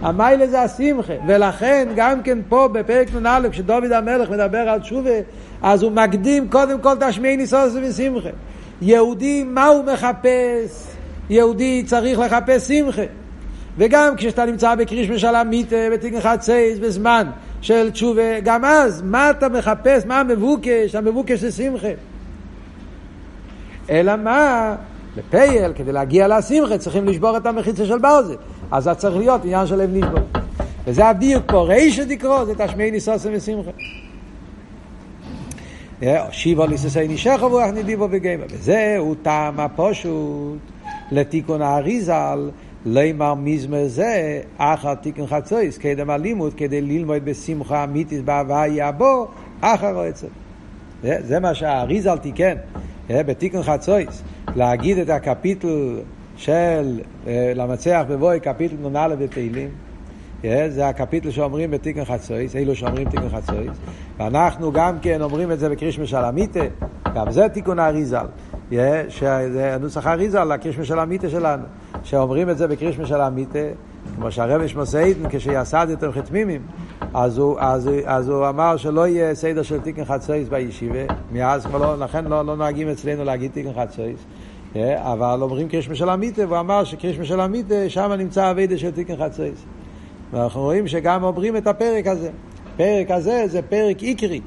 המיילה 0.00 0.46
זה 0.46 0.62
השמחה, 0.62 1.12
ולכן 1.26 1.88
גם 1.96 2.22
כן 2.22 2.38
פה 2.48 2.68
בפרק 2.72 3.14
נ"א 3.14 3.48
כשדוד 3.50 3.92
המלך 3.92 4.30
מדבר 4.30 4.58
על 4.58 4.80
תשובה, 4.80 5.10
אז 5.62 5.82
הוא 5.82 5.92
מקדים 5.92 6.48
קודם 6.48 6.80
כל 6.80 6.94
תשמעי 7.00 7.36
ניסוסים 7.36 7.82
ושמחה. 7.84 8.28
יהודי, 8.82 9.44
מה 9.44 9.66
הוא 9.66 9.84
מחפש? 9.84 10.86
יהודי 11.30 11.82
צריך 11.86 12.18
לחפש 12.18 12.68
שמחה. 12.68 13.02
וגם 13.78 14.16
כשאתה 14.16 14.44
נמצא 14.44 14.74
בקריש 14.74 15.10
משלמית 15.10 15.72
בתיקן 15.92 16.20
חצייס 16.20 16.78
בזמן 16.78 17.30
של 17.60 17.90
תשובה, 17.90 18.40
גם 18.40 18.64
אז, 18.64 19.02
מה 19.02 19.30
אתה 19.30 19.48
מחפש, 19.48 20.06
מה 20.06 20.20
המבוקש? 20.20 20.94
המבוקש 20.94 21.38
זה 21.38 21.52
שמחה. 21.52 21.88
אלא 23.90 24.16
מה? 24.16 24.74
בפייל, 25.16 25.72
כדי 25.74 25.92
להגיע 25.92 26.38
לשמחה, 26.38 26.78
צריכים 26.78 27.08
לשבור 27.08 27.36
את 27.36 27.46
המחיצה 27.46 27.86
של 27.86 27.98
ברזל. 27.98 28.36
אז 28.70 28.84
זה 28.84 28.94
צריך 28.94 29.16
להיות 29.16 29.44
עניין 29.44 29.66
של 29.66 29.76
לב 29.76 29.90
נשבור. 29.92 30.20
וזה 30.86 31.08
הדיוק 31.08 31.42
פה, 31.46 31.62
רישא 31.62 32.04
דקרו, 32.04 32.46
זה 32.46 32.52
תשמעי 32.54 32.90
ניסוסם 32.90 33.30
ושמחה. 33.32 33.70
שיבו 36.30 36.66
ליססי 36.66 37.08
נשך 37.08 37.38
רוח 37.40 37.68
נדיבו 37.74 38.08
וגיימה. 38.10 38.44
וזהו 38.50 39.14
טעם 39.14 39.60
הפושוט 39.60 40.58
לתיקון 41.10 41.62
האריזל. 41.62 42.50
לימר 42.86 43.34
מזמר 43.34 43.86
זה, 43.86 44.40
אחר 44.58 44.94
תיקון 44.94 45.26
חצויס, 45.26 45.78
קדם 45.78 46.10
הלימוד, 46.10 46.54
כדי 46.54 46.80
ללמוד 46.80 47.24
בשמחה 47.24 47.84
אמיתית 47.84 48.24
בהוויה 48.24 48.92
בו, 48.92 49.28
אחר 49.60 50.00
עצם. 50.00 50.26
זה 51.02 51.40
מה 51.40 51.54
שהאריזל 51.54 52.18
תיקן 52.18 52.54
בתיקון 53.10 53.62
חצויס, 53.62 54.22
להגיד 54.56 54.98
את 54.98 55.10
הקפיטל 55.10 56.00
של 56.36 57.00
למצח 57.54 58.04
בבואי, 58.08 58.40
קפיטל 58.40 58.74
נ"א 58.88 59.14
בתהילים, 59.18 59.68
זה 60.42 60.88
הקפיטל 60.88 61.30
שאומרים 61.30 61.70
בתיקן 61.70 62.04
חצויס, 62.04 62.56
אלו 62.56 62.74
שאומרים 62.74 63.08
תיקן 63.08 63.28
חצויס, 63.28 63.78
ואנחנו 64.18 64.72
גם 64.72 64.98
כן 65.02 65.22
אומרים 65.22 65.52
את 65.52 65.58
זה 65.58 65.68
בקרישמה 65.68 66.06
של 66.06 66.16
המיטה, 66.16 66.60
גם 67.14 67.30
זה 67.30 67.48
תיקון 67.48 67.78
האריזל, 67.78 68.26
שזה 69.08 69.76
נוסח 69.80 70.06
האריזל, 70.06 70.52
הקרישמה 70.52 70.84
של 70.84 70.98
המיטה 70.98 71.28
שלנו, 71.28 71.62
שאומרים 72.02 72.50
את 72.50 72.58
זה 72.58 72.66
בקרישמה 72.68 73.06
של 73.06 73.20
המיטה, 73.20 73.58
כמו 74.16 74.32
שהרב 74.32 74.66
שמוסיידן, 74.66 75.28
כשיסד 75.30 75.86
יותר 75.90 76.12
חתמימים, 76.12 76.60
אז 77.14 77.40
אז, 77.58 77.90
אז 78.04 78.28
הוא 78.28 78.48
אמר 78.48 78.76
שלא 78.76 79.06
יהיה 79.06 79.34
סדר 79.34 79.62
של 79.62 79.80
תיקן 79.80 80.04
חצויס 80.04 80.48
בישיבה, 80.48 81.14
מאז 81.32 81.66
כבר 81.66 81.78
לא, 81.78 82.04
לכן 82.04 82.24
לא, 82.24 82.46
לא 82.46 82.56
נוהגים 82.56 82.88
אצלנו 82.88 83.24
להגיד 83.24 83.50
תיקן 83.52 83.70
חצויס. 83.72 84.24
אבל 84.96 85.38
אומרים 85.42 85.68
קרישמה 85.68 85.94
של 85.94 86.08
המיטה, 86.08 86.42
והוא 86.48 86.60
אמר 86.60 86.84
שקרישמה 86.84 87.24
של 87.24 87.40
המיטה, 87.40 87.74
שם 87.88 88.12
נמצא 88.18 88.50
אביידה 88.50 88.78
של 88.78 88.90
תיקן 88.90 89.16
חצויס. 89.16 89.64
ואנחנו 90.32 90.60
רואים 90.60 90.88
שגם 90.88 91.24
אומרים 91.24 91.56
את 91.56 91.66
הפרק 91.66 92.06
הזה. 92.06 92.30
הפרק 92.74 93.10
הזה 93.10 93.44
זה 93.46 93.62
פרק 93.62 94.02
עיקרי. 94.02 94.40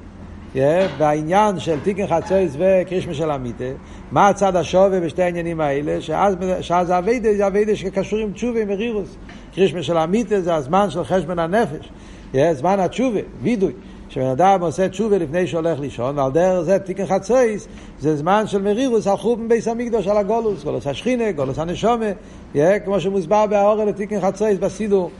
Yeah, 0.55 0.57
בעניין 0.97 1.59
של 1.59 1.79
תיקן 1.79 2.07
חצויס 2.07 2.55
וקרישמה 2.57 3.13
של 3.13 3.31
המיטה, 3.31 3.63
מה 4.11 4.27
הצד 4.27 4.55
השווה 4.55 4.99
בשתי 4.99 5.23
העניינים 5.23 5.61
האלה, 5.61 6.01
שאז, 6.01 6.35
שאז 6.61 6.91
אביידה 6.91 7.29
זה 7.37 7.47
אביידה 7.47 7.75
שקשור 7.75 8.19
עם 8.19 8.31
תשובה, 8.31 8.61
עם 8.61 8.67
מרירוס. 8.67 9.15
קרישמה 9.55 9.83
של 9.83 9.97
המיטה 9.97 10.41
זה 10.41 10.55
הזמן 10.55 10.89
של 10.89 11.03
חשבון 11.03 11.39
הנפש, 11.39 11.89
yeah, 12.33 12.37
זמן 12.53 12.79
התשובה, 12.79 13.19
וידוי. 13.41 13.73
כשבן 14.09 14.25
אדם 14.25 14.61
עושה 14.61 14.89
תשובה 14.89 15.17
לפני 15.17 15.47
שהולך 15.47 15.79
לישון, 15.79 16.17
ועל 16.17 16.31
דרך 16.31 16.61
זה 16.61 16.79
תיקן 16.79 17.05
חצויס, 17.05 17.67
זה 17.99 18.15
זמן 18.15 18.47
של 18.47 18.61
מרירוס 18.61 19.07
על 19.07 19.17
חורבן 19.17 19.47
ביס 19.47 19.67
המקדוש 19.67 20.07
על 20.07 20.17
הגולוס, 20.17 20.63
גולוס 20.63 20.87
השכינה, 20.87 21.31
גולוס 21.31 21.59
הנשומה, 21.59 22.11
yeah, 22.55 22.59
כמו 22.85 22.99
שמוסבר 22.99 23.45
באורל 23.45 23.85
לתיקן 23.89 24.21
חצויס 24.21 24.59
בסידור. 24.59 25.11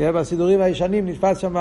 בסידורים 0.00 0.60
הישנים 0.60 1.08
נתפס 1.08 1.38
שם 1.38 1.56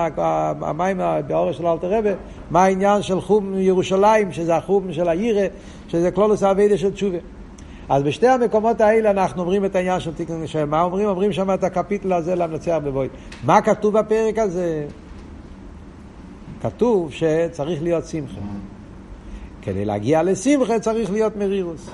המים 0.62 1.02
באורש 1.28 1.58
של 1.58 1.68
אלתר 1.68 1.98
רבה, 1.98 2.10
מה 2.52 2.64
העניין 2.64 3.02
של 3.02 3.22
חום 3.22 3.54
ירושלים, 3.58 4.32
שזה 4.32 4.56
החום 4.56 4.94
של 4.94 5.08
העירה, 5.08 5.46
שזה 5.88 6.12
כלולוס 6.12 6.44
האביידה 6.44 6.78
של 6.78 6.92
תשובה. 6.92 7.18
אז 7.90 8.04
בשתי 8.04 8.28
המקומות 8.28 8.82
האלה 8.82 9.12
אנחנו 9.12 9.42
אומרים 9.42 9.66
את 9.66 9.76
העניין 9.76 10.00
של 10.00 10.14
תיקון 10.14 10.44
נשאר. 10.44 10.66
מה 10.66 10.82
אומרים? 10.82 11.10
אומרים 11.10 11.34
שם 11.34 11.54
את 11.54 11.64
הקפיטל 11.64 12.14
הזה 12.14 12.36
למנצח 12.36 12.80
בבוית. 12.84 13.12
מה 13.44 13.62
כתוב 13.62 14.00
בפרק 14.00 14.40
הזה? 14.40 14.86
כתוב 16.62 17.12
שצריך 17.12 17.84
להיות 17.84 18.06
שמחה. 18.06 18.42
כדי 19.62 19.86
להגיע 19.86 20.24
לשמחה 20.24 20.80
צריך 20.80 21.12
להיות 21.12 21.36
מרירוס. 21.36 21.90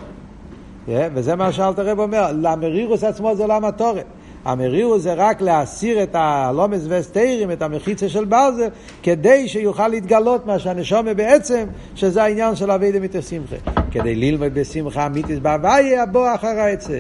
וזה 0.88 1.36
מה 1.36 1.52
שאלתר 1.52 1.90
רב 1.90 2.00
אומר, 2.00 2.32
למרירוס 2.34 3.04
עצמו 3.04 3.36
זה 3.36 3.44
עולם 3.44 3.66
התורן. 3.66 4.02
המרירו 4.46 5.00
זה 5.00 5.14
רק 5.14 5.42
להסיר 5.42 6.04
את 6.04 6.10
הלומס 6.14 6.82
וסטיירים, 6.90 7.52
את 7.52 7.62
המחיצה 7.62 8.10
של 8.10 8.26
ברזל, 8.26 8.68
כדי 9.04 9.48
שיוכל 9.48 9.88
להתגלות 9.88 10.46
מה 10.46 10.60
שהנשומה 10.60 11.14
בעצם, 11.14 11.66
שזה 11.96 12.24
העניין 12.24 12.56
של 12.56 12.72
אבי 12.72 12.92
דמיתר 12.92 13.22
שמחה. 13.22 13.56
כדי 13.92 14.16
ללמוד 14.16 14.54
בשמחה 14.54 15.06
אמיתיס 15.06 15.40
בהוויה, 15.40 16.06
בוא 16.06 16.36
אחר 16.36 16.48
העצב. 16.60 16.94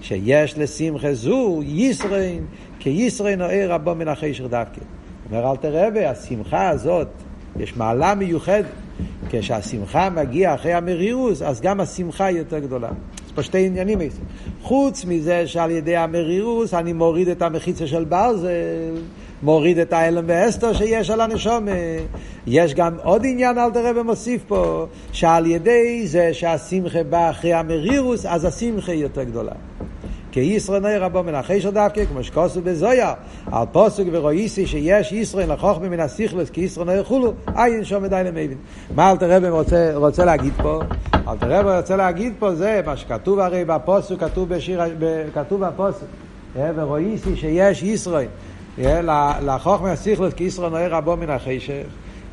שיש 0.00 0.58
לשמחה 0.58 1.14
זו 1.14 1.60
ישרין, 1.64 2.44
כי 2.78 2.90
ישרין 2.90 3.38
נוער 3.38 3.72
רבו 3.72 3.94
מן 3.94 4.08
החשר 4.08 4.46
דווקא. 4.46 4.80
אומר 5.30 5.50
אל 5.50 5.56
תראה, 5.56 6.10
השמחה 6.10 6.68
הזאת, 6.68 7.08
יש 7.56 7.76
מעלה 7.76 8.14
מיוחדת. 8.14 8.64
כשהשמחה 9.30 10.10
מגיעה 10.10 10.54
אחרי 10.54 10.72
המרירוס, 10.72 11.42
אז 11.42 11.60
גם 11.60 11.80
השמחה 11.80 12.24
היא 12.24 12.38
יותר 12.38 12.58
גדולה. 12.58 12.88
פה 13.34 13.42
שתי 13.42 13.66
עניינים. 13.66 13.98
חוץ 14.62 15.04
מזה 15.04 15.46
שעל 15.46 15.70
ידי 15.70 15.96
המרירוס 15.96 16.74
אני 16.74 16.92
מוריד 16.92 17.28
את 17.28 17.42
המחיצה 17.42 17.86
של 17.86 18.04
ברזל, 18.04 18.48
מוריד 19.42 19.78
את 19.78 19.92
האלם 19.92 20.24
ואסתר 20.26 20.72
שיש 20.72 21.10
על 21.10 21.20
הנשום. 21.20 21.66
יש 22.46 22.74
גם 22.74 22.94
עוד 23.02 23.22
עניין, 23.24 23.58
אל 23.58 23.70
תראה 23.70 23.90
ומוסיף 24.00 24.42
פה, 24.48 24.86
שעל 25.12 25.46
ידי 25.46 26.06
זה 26.06 26.34
שהשמחה 26.34 27.02
בא 27.02 27.30
אחרי 27.30 27.52
המרירוס, 27.52 28.26
אז 28.26 28.44
השמחה 28.44 28.92
היא 28.92 29.02
יותר 29.02 29.22
גדולה. 29.22 29.52
כי 30.32 30.40
ישראל 30.40 30.82
נער 30.82 31.02
רבו 31.02 31.22
מן 31.22 31.34
החשר 31.34 31.70
דווקא, 31.70 32.04
כמו 32.04 32.24
שכוסו 32.24 32.60
בזויה, 32.60 33.14
על 33.52 33.66
פוסק 33.72 34.04
ורואיסי 34.12 34.66
שיש 34.66 35.12
ישראל 35.12 35.52
לחוך 35.52 35.78
מן 35.80 36.00
הסיכלוס, 36.00 36.50
כי 36.50 36.60
ישראל 36.60 36.86
נער 36.86 37.04
חולו, 37.04 37.32
עין 37.56 37.84
שום 37.84 38.02
מדי 38.02 38.22
למבין. 38.24 38.58
מה 38.94 39.10
אלתר 39.10 39.30
רבי 39.30 39.48
רוצה, 39.48 39.90
רוצה 39.94 40.24
להגיד 40.24 40.52
פה? 40.62 40.80
אלתר 41.28 41.50
רבי 41.50 41.76
רוצה 41.76 41.96
להגיד 41.96 42.32
פה 42.38 42.54
זה 42.54 42.80
מה 42.86 42.96
שכתוב 42.96 43.38
הרי 43.38 43.64
בפוסק, 43.64 44.20
כתוב 44.20 44.48
בשיר, 44.48 44.80
כתוב 45.34 45.64
בפוסק, 45.64 46.06
ורואיסי 46.56 47.36
שיש 47.36 47.82
ישראל, 47.82 48.26
לחוך 49.42 49.82
מן 49.82 49.88
הסיכלוס, 49.88 50.34
כי 50.34 50.44
ישראל 50.44 50.70
נער 50.70 50.94
רבו 50.94 51.16
מן 51.16 51.30
החשר. 51.30 51.82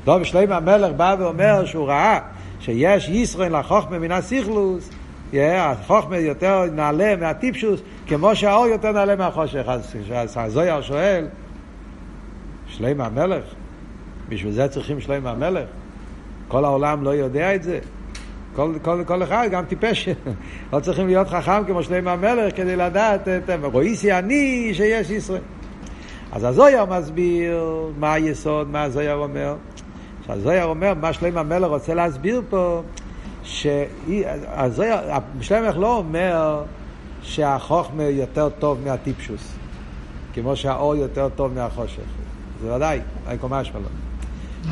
דוב 0.06 0.24
שלמה 0.24 0.58
המלך 0.58 0.92
בא 0.98 1.16
ואומר 1.20 1.66
שהוא 1.66 1.88
ראה 1.88 2.20
שיש 2.60 3.10
ישראל 3.10 3.60
לחוך 3.60 3.92
מן 3.92 4.12
הסיכלוס, 4.12 4.90
החוכמה 5.34 6.18
יותר 6.18 6.66
נעלה 6.74 7.16
מהטיפשוס, 7.16 7.82
כמו 8.08 8.36
שהאור 8.36 8.68
יותר 8.68 8.92
נעלה 8.92 9.16
מהחושך. 9.16 9.64
אז 10.16 10.38
הזויר 10.38 10.82
שואל, 10.82 11.28
שלמה 12.68 13.06
המלך, 13.06 13.44
בשביל 14.30 14.52
זה 14.54 14.68
צריכים 14.68 15.02
שלמה 15.02 15.32
המלך? 15.32 15.68
כל 16.48 16.66
העולם 16.66 17.04
לא 17.04 17.10
יודע 17.10 17.56
את 17.56 17.64
זה? 17.64 17.80
כל, 18.56 18.74
כל, 18.82 19.04
כל 19.06 19.24
אחד, 19.24 19.48
גם 19.52 19.66
טיפש, 19.66 20.10
לא 20.74 20.80
צריכים 20.80 21.08
להיות 21.08 21.28
חכם 21.28 21.64
כמו 21.68 21.84
שלמה 21.84 22.12
המלך 22.12 22.56
כדי 22.56 22.76
לדעת, 22.76 23.28
את, 23.28 23.50
רואיסי 23.64 24.14
אני 24.14 24.72
שיש 24.74 25.10
ישראל. 25.10 25.42
אז 26.32 26.44
הזויר 26.44 26.86
מסביר 26.86 27.90
מה 28.00 28.14
היסוד, 28.14 28.70
מה 28.70 28.84
הזויר 28.84 29.16
אומר. 29.16 29.56
הזויר 30.30 30.66
אומר, 30.66 30.94
מה 30.94 31.14
שלמה 31.14 31.40
המלך 31.40 31.70
רוצה 31.70 31.94
להסביר 31.94 32.42
פה, 32.50 32.82
שלמה 35.42 35.72
לא 35.78 35.98
אומר 35.98 36.64
שהחוכמה 37.22 38.04
יותר 38.04 38.50
טוב 38.50 38.80
מהטיפשוס, 38.86 39.54
כמו 40.34 40.56
שהאור 40.56 40.96
יותר 40.96 41.30
טוב 41.36 41.54
מהחושך. 41.54 42.02
זה 42.62 42.76
ודאי, 42.76 43.00
משמע 43.50 43.80
לו. 43.80 43.88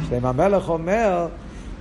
שלמה 0.10 0.30
המלך 0.30 0.70
אומר 0.70 1.28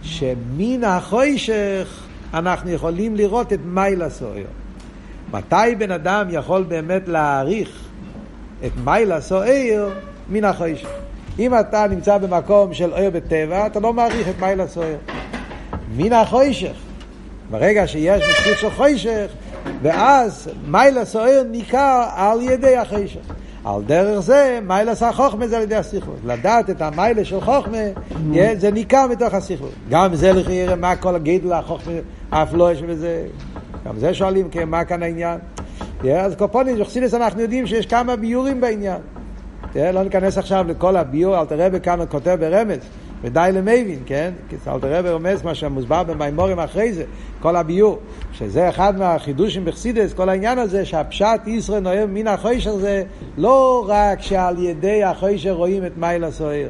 שמן 0.02 0.84
החושך 0.84 2.02
אנחנו 2.34 2.70
יכולים 2.70 3.16
לראות 3.16 3.52
את 3.52 3.61
מיילה 3.64 4.11
סויר. 4.11 4.46
מתי 5.32 5.74
בן 5.78 5.90
אדם 5.90 6.26
יכול 6.30 6.62
באמת 6.62 7.08
להעריך 7.08 7.84
את 8.66 8.72
מיילה 8.84 9.20
סויר 9.20 9.88
מן 10.28 10.44
החושך? 10.44 10.88
אם 11.38 11.58
אתה 11.61 11.87
נמצא 11.90 12.18
במקום 12.18 12.74
של 12.74 12.92
אויר 12.92 13.11
בטבע, 13.11 13.66
אתה 13.66 13.80
לא 13.80 13.92
מעריך 13.92 14.28
את 14.28 14.40
מיילה 14.40 14.68
סויר. 14.68 14.98
מן 15.96 16.12
החוישך. 16.12 16.76
ברגע 17.50 17.87
שיש 17.87 18.22
מציאות 18.22 18.58
של 18.58 18.70
חוישך, 18.70 19.26
ואז 19.82 20.50
מיילס 20.66 21.12
סוער 21.12 21.42
ניכר 21.50 22.04
על 22.14 22.40
ידי 22.42 22.76
החוישך. 22.76 23.20
על 23.68 23.83
דרך 23.87 24.20
זה, 24.20 24.59
מיילס 24.66 25.02
החוכמה 25.02 25.48
זה 25.48 25.57
על 25.57 25.62
ידי 25.62 25.74
הסיכלות. 25.74 26.16
לדעת 26.24 26.70
את 26.70 26.83
המיילס 26.83 27.26
של 27.26 27.40
חוכמה, 27.40 27.78
זה 28.59 28.70
ניכר 28.70 29.07
מתוך 29.11 29.35
הסיכלות. 29.35 29.72
גם 29.90 30.14
זה 30.14 30.33
לכי 30.33 30.74
מה 30.74 30.96
כל 30.96 31.14
הגדל 31.14 31.52
החוכמה, 31.52 31.92
אף 32.31 32.48
לא 32.52 32.72
יש 32.72 32.83
בזה. 32.83 33.26
גם 33.87 33.98
זה 33.98 34.14
שואלים, 34.14 34.48
כן, 34.50 34.68
מה 34.68 34.85
כאן 34.85 35.02
העניין? 35.02 35.38
אז 36.18 36.35
קופונים, 36.35 36.78
בחסידס 36.78 37.14
אנחנו 37.14 37.40
יודעים 37.40 37.66
שיש 37.66 37.87
כמה 37.87 38.16
ביורים 38.16 38.61
בעניין. 38.61 39.00
לא 39.74 40.02
ניכנס 40.02 40.38
עכשיו 40.38 40.64
לכל 40.68 40.96
הביור, 40.96 41.40
אל 41.40 41.46
תראה 41.46 41.70
בכאן 41.70 41.98
כותב 42.09 42.37
ברמז. 42.40 42.78
ודי 43.22 43.50
למבין, 43.52 43.98
כן? 44.07 44.31
כי 44.48 44.57
אלתר 44.68 44.98
רבי 44.98 45.11
רומז 45.11 45.42
מה 45.42 45.54
שמוסבר 45.54 46.02
במימורים 46.02 46.59
אחרי 46.59 46.92
זה, 46.92 47.04
כל 47.40 47.57
הביור, 47.57 47.98
שזה 48.33 48.68
אחד 48.68 48.98
מהחידושים 48.98 49.64
בחסידס, 49.64 50.12
כל 50.12 50.28
העניין 50.28 50.59
הזה 50.59 50.85
שהפשט 50.85 51.40
ישראל 51.46 51.81
נוהב 51.81 52.11
מן 52.11 52.26
החוישר 52.26 52.76
זה 52.76 53.04
לא 53.38 53.85
רק 53.88 54.22
שעל 54.22 54.59
ידי 54.59 55.04
החוישר 55.04 55.52
רואים 55.52 55.87
את 55.87 55.92
מיילס 55.96 56.40
אוהר, 56.40 56.68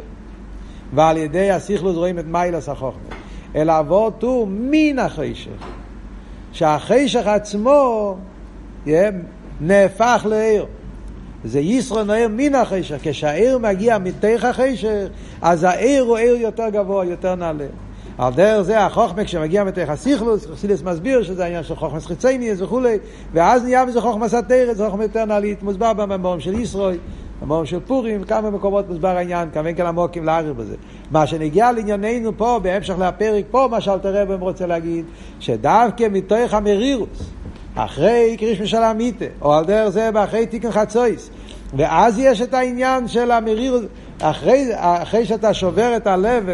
ועל 0.94 1.16
ידי 1.16 1.50
הסיכלוס 1.50 1.96
רואים 1.96 2.18
את 2.18 2.26
מיילס 2.26 2.68
החוכמה, 2.68 3.16
אלא 3.54 3.78
אבות 3.78 4.22
הוא 4.22 4.48
מן 4.50 4.98
החוישר. 4.98 5.50
שהחוישר 6.52 7.30
עצמו 7.30 8.16
yeah, 8.86 8.90
נהפך 9.60 10.26
לעיר. 10.28 10.66
זה 11.44 11.60
ישרו 11.60 12.04
נוער 12.04 12.26
מן 12.30 12.54
החשך. 12.54 12.96
כשהעיר 13.02 13.58
מגיע 13.58 13.98
מתוך 13.98 14.44
החשך, 14.44 15.06
אז 15.42 15.64
העיר 15.64 16.02
הוא 16.02 16.16
עיר 16.16 16.36
יותר 16.36 16.68
גבוה, 16.68 17.04
יותר 17.04 17.34
נעלה. 17.34 17.66
על 18.18 18.32
דרך 18.32 18.62
זה 18.62 18.80
החוכמה 18.80 19.24
כשמגיע 19.24 19.64
מתוך 19.64 19.88
הסיכלוס, 19.88 20.46
חסידס 20.46 20.82
מסביר 20.82 21.22
שזה 21.22 21.44
העניין 21.44 21.62
של 21.62 21.76
חוכמס 21.76 22.06
חיצייניאס 22.06 22.60
וכולי, 22.60 22.98
ואז 23.32 23.64
נהיה 23.64 23.84
מזה 23.84 24.00
חוכמס 24.00 24.34
התרס, 24.34 24.76
זה 24.76 24.86
חוכמה 24.86 25.04
יותר 25.04 25.24
נעלית, 25.24 25.62
מוסבר 25.62 25.92
במאמרים 25.92 26.40
של 26.40 26.60
ישרוי, 26.60 26.98
במאמרים 27.42 27.66
של 27.66 27.80
פורים, 27.80 28.24
כמה 28.24 28.50
מקומות 28.50 28.88
מוסבר 28.88 29.08
העניין, 29.08 29.48
כמה 29.50 29.72
כן 29.72 29.86
עמוקים 29.86 30.24
להעריך 30.24 30.52
בזה. 30.56 30.76
מה 31.10 31.26
שנגיע 31.26 31.72
לענייננו 31.72 32.32
פה, 32.36 32.60
בהמשך 32.62 32.94
לפרק 32.98 33.44
פה, 33.50 33.68
מה 33.70 33.80
שאלתר 33.80 34.22
רב 34.22 34.42
רוצה 34.42 34.66
להגיד, 34.66 35.04
שדווקא 35.40 36.06
מתוך 36.10 36.54
המרירוס, 36.54 37.30
אחרי 37.84 38.36
קריש 38.38 38.60
משל 38.60 38.82
המיתה, 38.82 39.24
או 39.42 39.54
על 39.54 39.64
דרך 39.64 39.88
זה 39.88 40.10
ואחרי 40.14 40.46
תיקן 40.46 40.70
חצויס, 40.70 41.30
ואז 41.76 42.18
יש 42.18 42.42
את 42.42 42.54
העניין 42.54 43.08
של 43.08 43.30
המריר, 43.30 43.88
אחרי, 44.22 44.68
אחרי 44.76 45.26
שאתה 45.26 45.54
שובר 45.54 45.96
את 45.96 46.06
הלב 46.06 46.48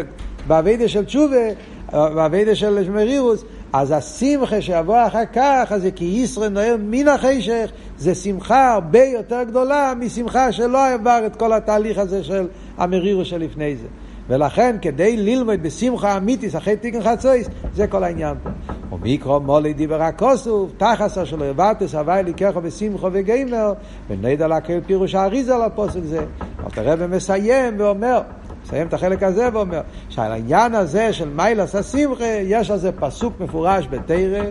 באביידה 0.47 0.87
של 0.87 1.05
תשובה, 1.05 1.45
באביידה 1.91 2.55
של 2.55 2.91
מרירוס, 2.91 3.43
אז 3.73 3.91
השמחה 3.91 4.61
שיבוא 4.61 5.07
אחר 5.07 5.25
כך, 5.33 5.67
אז 5.69 5.81
זה 5.81 5.91
כי 5.91 6.05
ישראל 6.05 6.49
נוער 6.49 6.75
מן 6.79 7.07
החשך, 7.07 7.69
זה 7.97 8.15
שמחה 8.15 8.73
הרבה 8.73 9.03
יותר 9.03 9.43
גדולה 9.43 9.93
משמחה 9.99 10.51
שלא 10.51 10.87
עבר 10.87 11.21
את 11.25 11.35
כל 11.35 11.53
התהליך 11.53 11.97
הזה 11.97 12.23
של 12.23 12.47
המרירוס 12.77 13.27
שלפני 13.27 13.75
זה. 13.75 13.87
ולכן 14.29 14.75
כדי 14.81 15.17
ללמוד 15.17 15.63
בשמחה 15.63 16.17
אמיתיס 16.17 16.55
אחרי 16.55 16.77
תיקן 16.77 17.01
חצויס, 17.03 17.47
זה 17.73 17.87
כל 17.87 18.03
העניין 18.03 18.35
פה. 18.43 18.49
ומיקרו 18.95 19.39
מולי 19.39 19.73
דיבר 19.73 20.01
הכוסוף, 20.03 20.71
תחסה 20.77 21.25
שלו 21.25 21.45
יבטס, 21.45 21.95
הווי 21.95 22.23
ליקחו 22.23 22.61
בשמחו 22.61 23.07
וגיימר, 23.11 23.73
ונדע 24.09 24.47
להקל 24.47 24.79
פירוש 24.85 25.15
האריזה 25.15 25.53
לפוסק 25.57 25.99
זה. 26.03 26.25
אבל 26.59 26.69
תראה 26.71 26.95
ומסיים 26.97 27.73
ואומר, 27.77 28.21
מסיים 28.63 28.87
את 28.87 28.93
החלק 28.93 29.23
הזה 29.23 29.49
ואומר, 29.53 29.81
שעל 30.09 30.31
העניין 30.31 30.75
הזה 30.75 31.13
של 31.13 31.29
מיילס 31.29 31.75
השמחה, 31.75 32.39
יש 32.43 32.71
על 32.71 32.77
זה 32.77 32.91
פסוק 32.91 33.33
מפורש 33.39 33.87
בתרא. 33.89 34.43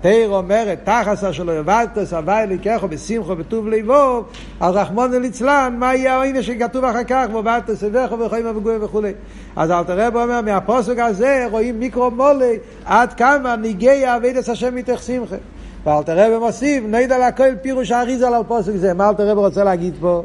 תיר 0.00 0.28
אומרת, 0.28 0.78
תחסה 0.84 1.32
שלו 1.32 1.52
יבטס, 1.52 2.12
הווי 2.12 2.46
ליקחו 2.48 2.88
בשמחו 2.88 3.38
וטוב 3.38 3.68
ליבו, 3.68 4.24
אז 4.60 4.74
רחמון 4.74 5.14
ליצלן, 5.14 5.76
מה 5.78 5.94
יהיה 5.94 6.16
העניין 6.16 6.42
שכתוב 6.42 6.84
אחר 6.84 7.04
כך, 7.04 7.26
ובטס 7.34 7.82
ובכו 7.82 8.18
וחיים 8.18 8.56
וגויים 8.56 8.84
וכולי. 8.84 9.12
אז 9.56 9.70
אל 9.70 9.84
תראה 9.84 10.10
בו 10.10 10.22
אומר, 10.22 10.40
מהפוסק 10.40 10.98
הזה 10.98 11.46
רואים 11.50 11.80
מיקרו 11.80 12.10
מולי, 12.10 12.58
עד 12.84 13.12
כמה 13.12 13.56
ניגי 13.56 14.16
אבידס 14.16 14.48
השם 14.48 14.74
מתך 14.74 15.02
שמחה. 15.02 15.36
ואל 15.84 16.02
תראה 16.02 16.36
במוסיף, 16.36 16.84
נדע 16.88 17.28
לכל 17.28 17.56
פירוש 17.62 17.90
האריזה 17.90 18.28
על 18.28 18.34
פוסק 18.48 18.72
זה. 18.76 18.94
מה 18.94 19.08
אל 19.08 19.14
תראה 19.14 19.32
רוצה 19.32 19.64
להגיד 19.64 19.94
פה? 20.00 20.22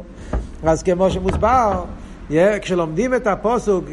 אז 0.64 0.82
כמו 0.82 1.10
שמוסבר, 1.10 1.84
כשלומדים 2.60 3.14
את 3.14 3.26
הפוסוק, 3.26 3.84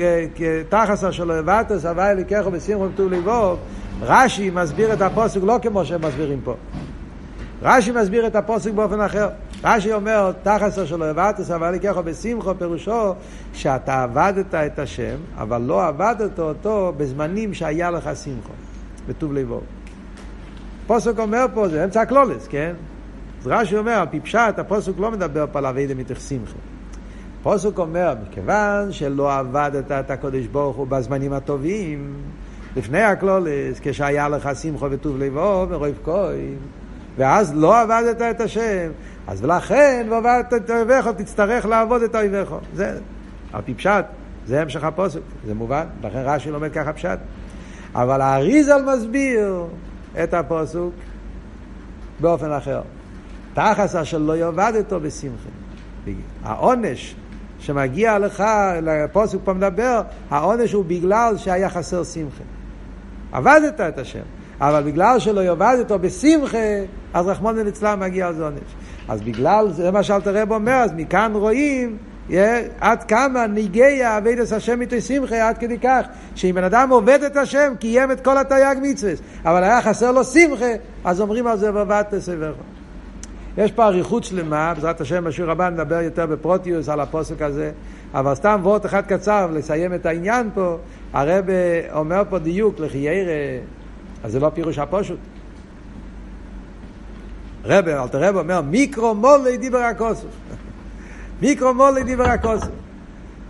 תחסה 0.70 1.12
שלו 1.12 1.36
יבטס, 1.36 1.86
הווי 1.86 2.16
ליקחו 2.16 2.52
בשמחו 2.52 2.84
וטוב 2.84 3.10
ליבו, 3.10 3.56
רש"י 4.02 4.50
מסביר 4.50 4.94
את 4.94 5.02
הפוסק 5.02 5.40
לא 5.44 5.60
כמו 5.62 5.86
שהם 5.86 6.02
מסבירים 6.06 6.42
פה. 6.44 6.56
רש"י 7.62 7.92
מסביר 7.92 8.28
את 8.28 8.36
הפוסק 8.36 8.72
באופן 8.72 9.02
אחר. 9.02 9.30
רש"י 9.64 9.94
אומר, 9.94 10.32
תחסו 10.44 10.88
שלו 10.88 11.06
עבדתס, 11.06 11.52
אבל 11.52 11.74
יקחו 11.74 12.04
בשמחו, 12.04 12.58
פירושו 12.58 13.14
שאתה 13.54 14.04
עבדת 14.04 14.56
את 14.56 14.80
השם, 14.80 15.16
אבל 15.38 15.62
לא 15.62 15.88
עבדת 15.88 16.40
אותו 16.40 16.94
בזמנים 16.98 17.54
שהיה 17.54 17.92
לך 17.92 18.10
שמחו, 18.24 18.54
בטוב 19.08 19.34
לבו. 19.34 19.62
הפוסק 20.86 21.20
אומר 21.20 21.46
פה, 21.54 21.68
זה 21.68 21.84
אמצע 21.84 22.02
הקלולס, 22.02 22.48
כן? 22.48 22.74
אז 23.42 23.48
רש"י 23.48 23.78
אומר, 23.78 23.92
על 23.92 24.08
פי 24.12 24.20
פשט, 24.20 24.60
הפוסק 24.60 24.94
לא 24.98 25.12
מדבר 25.12 25.46
פה 25.52 25.60
על 25.60 25.66
אבידה 25.66 25.96
מתך 25.96 26.20
שמחו. 26.20 26.58
הפוסק 27.42 27.78
אומר, 27.80 28.14
מכיוון 28.28 28.92
שלא 28.92 29.38
עבדת 29.38 29.92
את 29.92 30.12
הקודש 30.12 30.46
ברוך 30.46 30.78
הוא 30.78 30.88
בזמנים 30.88 31.34
הטובים, 31.34 32.14
לפני 32.76 33.02
הקלולס, 33.02 33.80
כשהיה 33.82 34.30
לך 34.30 34.50
שמחו 34.62 34.88
וטוב 34.92 35.18
לבו 35.18 35.66
ורוב 35.70 35.96
כהן, 36.04 36.56
ואז 37.18 37.54
לא 37.56 37.82
עבדת 37.82 38.22
את 38.22 38.42
השם, 38.42 38.92
אז 39.28 39.44
ולכן 39.44 40.08
ועבדת 40.10 40.54
את 40.54 40.70
אויביך, 40.70 41.08
תצטרך 41.08 41.66
לעבוד 41.66 42.02
את 42.02 42.16
אויביך. 42.16 42.56
זה, 42.74 42.98
על 43.54 43.62
פי 43.66 43.74
פשט, 43.74 44.06
זה 44.46 44.62
המשך 44.62 44.84
הפוסק, 44.84 45.20
זה 45.46 45.54
מובן, 45.54 45.86
לכן 46.04 46.22
רש"י 46.26 46.52
לומד 46.52 46.72
ככה 46.74 46.94
פשט. 46.94 47.20
אבל 47.96 48.22
האריזל 48.22 48.82
מסביר 48.96 49.66
את 50.24 50.34
הפוסק 50.34 50.80
באופן 52.20 52.52
אחר. 52.52 52.82
תחס 53.54 53.96
אשר 53.96 54.18
לא 54.18 54.38
יאבד 54.38 54.74
אותו 54.78 55.00
בשמחה. 55.00 55.50
העונש 56.44 57.16
שמגיע 57.60 58.20
לך, 58.20 58.44
לפוסק 58.82 59.38
פה 59.44 59.54
מדבר, 59.54 60.02
העונש 60.30 60.74
הוא 60.74 60.86
בגלל 60.86 61.38
שהיה 61.38 61.70
חסר 61.70 62.04
שמחה. 62.04 62.44
עבדת 63.32 63.82
את 63.82 63.98
השם. 63.98 64.24
אבל 64.62 64.84
בגלל 64.84 65.20
שלא 65.20 65.42
יאבד 65.42 65.76
אותו 65.80 66.00
בשמחה, 66.00 66.58
אז 67.14 67.28
רחמון 67.28 67.60
ליצלן 67.60 68.00
מגיע 68.00 68.34
זה 68.34 68.44
עונש. 68.44 68.76
אז 69.08 69.22
בגלל, 69.22 69.72
זה 69.72 69.92
מה 69.92 70.04
שאלתר 70.04 70.36
רב 70.36 70.52
אומר, 70.52 70.74
אז 70.74 70.92
מכאן 70.96 71.32
רואים 71.36 71.98
yeah, 72.30 72.34
עד 72.82 73.04
כמה 73.04 73.48
ניגיה 73.48 74.18
אבידס 74.18 74.54
השם 74.54 74.82
איתו 74.82 75.02
שמחה, 75.02 75.48
עד 75.48 75.58
כדי 75.58 75.80
כך, 75.80 76.02
שאם 76.36 76.56
בן 76.56 76.64
אדם 76.64 76.90
עובד 76.90 77.24
את 77.24 77.38
השם, 77.38 77.74
קיים 77.80 78.12
את 78.12 78.22
כל 78.22 78.38
התרי"ג 78.38 78.76
מצווה, 78.82 79.14
אבל 79.46 79.64
היה 79.64 79.82
חסר 79.82 80.12
לו 80.12 80.24
שמחה, 80.24 80.72
אז 81.04 81.22
אומרים 81.22 81.48
על 81.48 81.58
זה 81.58 81.74
ועבד 81.74 82.04
תסבך. 82.10 82.54
יש 83.60 83.72
פה 83.72 83.86
אריכות 83.86 84.24
שלמה, 84.24 84.74
בעזרת 84.74 85.02
השם 85.02 85.24
בשיעור 85.24 85.52
הבא 85.52 85.70
נדבר 85.70 86.02
יותר 86.02 86.26
בפרוטיוס 86.26 86.90
על 86.90 87.00
הפוסק 87.00 87.42
הזה, 87.42 87.72
אבל 88.14 88.36
סתם 88.36 88.60
וורט 88.64 88.86
אחד 88.86 89.06
קצר 89.06 89.48
לסיים 89.54 89.94
את 89.94 90.06
העניין 90.06 90.50
פה, 90.54 90.78
הרב 91.14 91.46
אומר 91.94 92.22
פה 92.30 92.40
דיוק 92.40 92.80
לחיירה, 92.80 93.32
אז 94.24 94.32
זה 94.32 94.40
לא 94.40 94.50
פירוש 94.54 94.80
הפושוט. 94.80 95.20
רב, 97.66 97.88
אלתר 97.88 98.24
רב 98.24 98.36
אומר, 98.36 98.62
מיקרו 98.62 99.16
מולי 99.16 99.58
דיבר 99.58 99.78
הכוסף. 99.78 100.28
מיקרו 101.42 101.74
מולי 101.74 102.04
דיבר 102.04 102.30
הכוסף. 102.30 102.72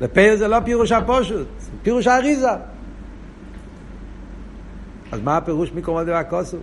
לפייר 0.01 0.35
זה 0.35 0.47
לא 0.47 0.57
פירוש 0.65 0.91
הפושוט, 0.91 1.47
פירוש 1.83 2.07
האריזה. 2.07 2.51
אז 5.11 5.19
מה 5.23 5.37
הפירוש 5.37 5.71
מיקרו 5.73 5.93
מולי 5.93 6.05
דיבר 6.05 6.17
הכוסף? 6.17 6.57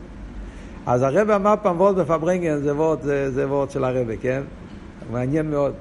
אז 0.86 1.02
הרב 1.02 1.30
אמר 1.30 1.54
פעם 1.62 1.80
וורט 1.80 1.96
בפברנגן, 1.96 2.58
זה 2.62 2.74
וורט, 2.74 3.02
זה, 3.02 3.30
זה 3.30 3.48
וורט 3.48 3.70
של 3.70 3.84
הרב, 3.84 4.06
כן? 4.20 4.42
מעניין 5.10 5.50
מאוד. 5.50 5.74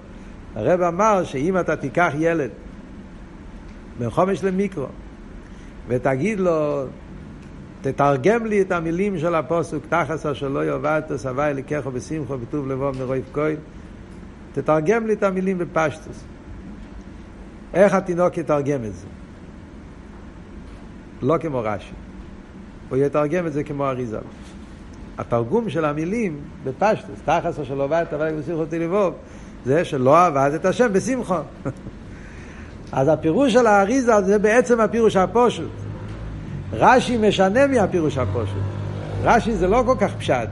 הרב 0.55 0.81
אמר 0.81 1.23
שאם 1.23 1.59
אתה 1.59 1.75
תיקח 1.75 2.11
ילד 2.17 2.49
בין 3.99 4.09
חומש 4.09 4.43
למיקרו 4.43 4.85
ותגיד 5.87 6.39
לו, 6.39 6.83
תתרגם 7.81 8.45
לי 8.45 8.61
את 8.61 8.71
המילים 8.71 9.17
של 9.19 9.35
הפוסוק, 9.35 9.83
תחס 9.89 10.25
אשר 10.25 10.47
לא 10.47 10.65
יאבדת 10.65 11.15
סבי 11.15 11.51
לקחו 11.55 11.91
בשמחו 11.91 12.37
בטוב 12.37 12.67
לבוא 12.67 12.91
מרויב 12.99 13.25
כהן, 13.33 13.55
תתרגם 14.53 15.07
לי 15.07 15.13
את 15.13 15.23
המילים 15.23 15.57
בפשטוס. 15.57 16.23
איך 17.73 17.93
התינוק 17.93 18.37
יתרגם 18.37 18.83
את 18.83 18.95
זה? 18.95 19.07
לא 21.21 21.37
כמו 21.37 21.61
רש"י. 21.63 21.93
הוא 22.89 22.97
יתרגם 22.97 23.47
את 23.47 23.53
זה 23.53 23.63
כמו 23.63 23.85
אריזה. 23.85 24.19
התרגום 25.17 25.69
של 25.69 25.85
המילים 25.85 26.39
בפשטוס, 26.63 27.19
תחס 27.25 27.59
אשר 27.59 27.73
לא 27.73 27.83
עבדת 27.83 28.11
סבי 28.11 28.31
בשמחו 28.39 28.63
לבוא, 28.79 29.11
זה 29.65 29.85
שלא 29.85 30.25
עבד 30.25 30.51
את 30.55 30.65
השם 30.65 30.93
בשמחו. 30.93 31.35
אז 32.91 33.07
הפירוש 33.07 33.53
של 33.53 33.67
האריזה 33.67 34.21
זה 34.21 34.39
בעצם 34.39 34.79
הפירוש 34.79 35.15
הפושוט. 35.15 35.71
רש"י 36.73 37.17
משנה 37.17 37.67
מהפירוש 37.67 38.17
הפושוט. 38.17 38.63
רש"י 39.23 39.55
זה 39.55 39.67
לא 39.67 39.83
כל 39.85 39.95
כך 39.99 40.15
פשט. 40.15 40.49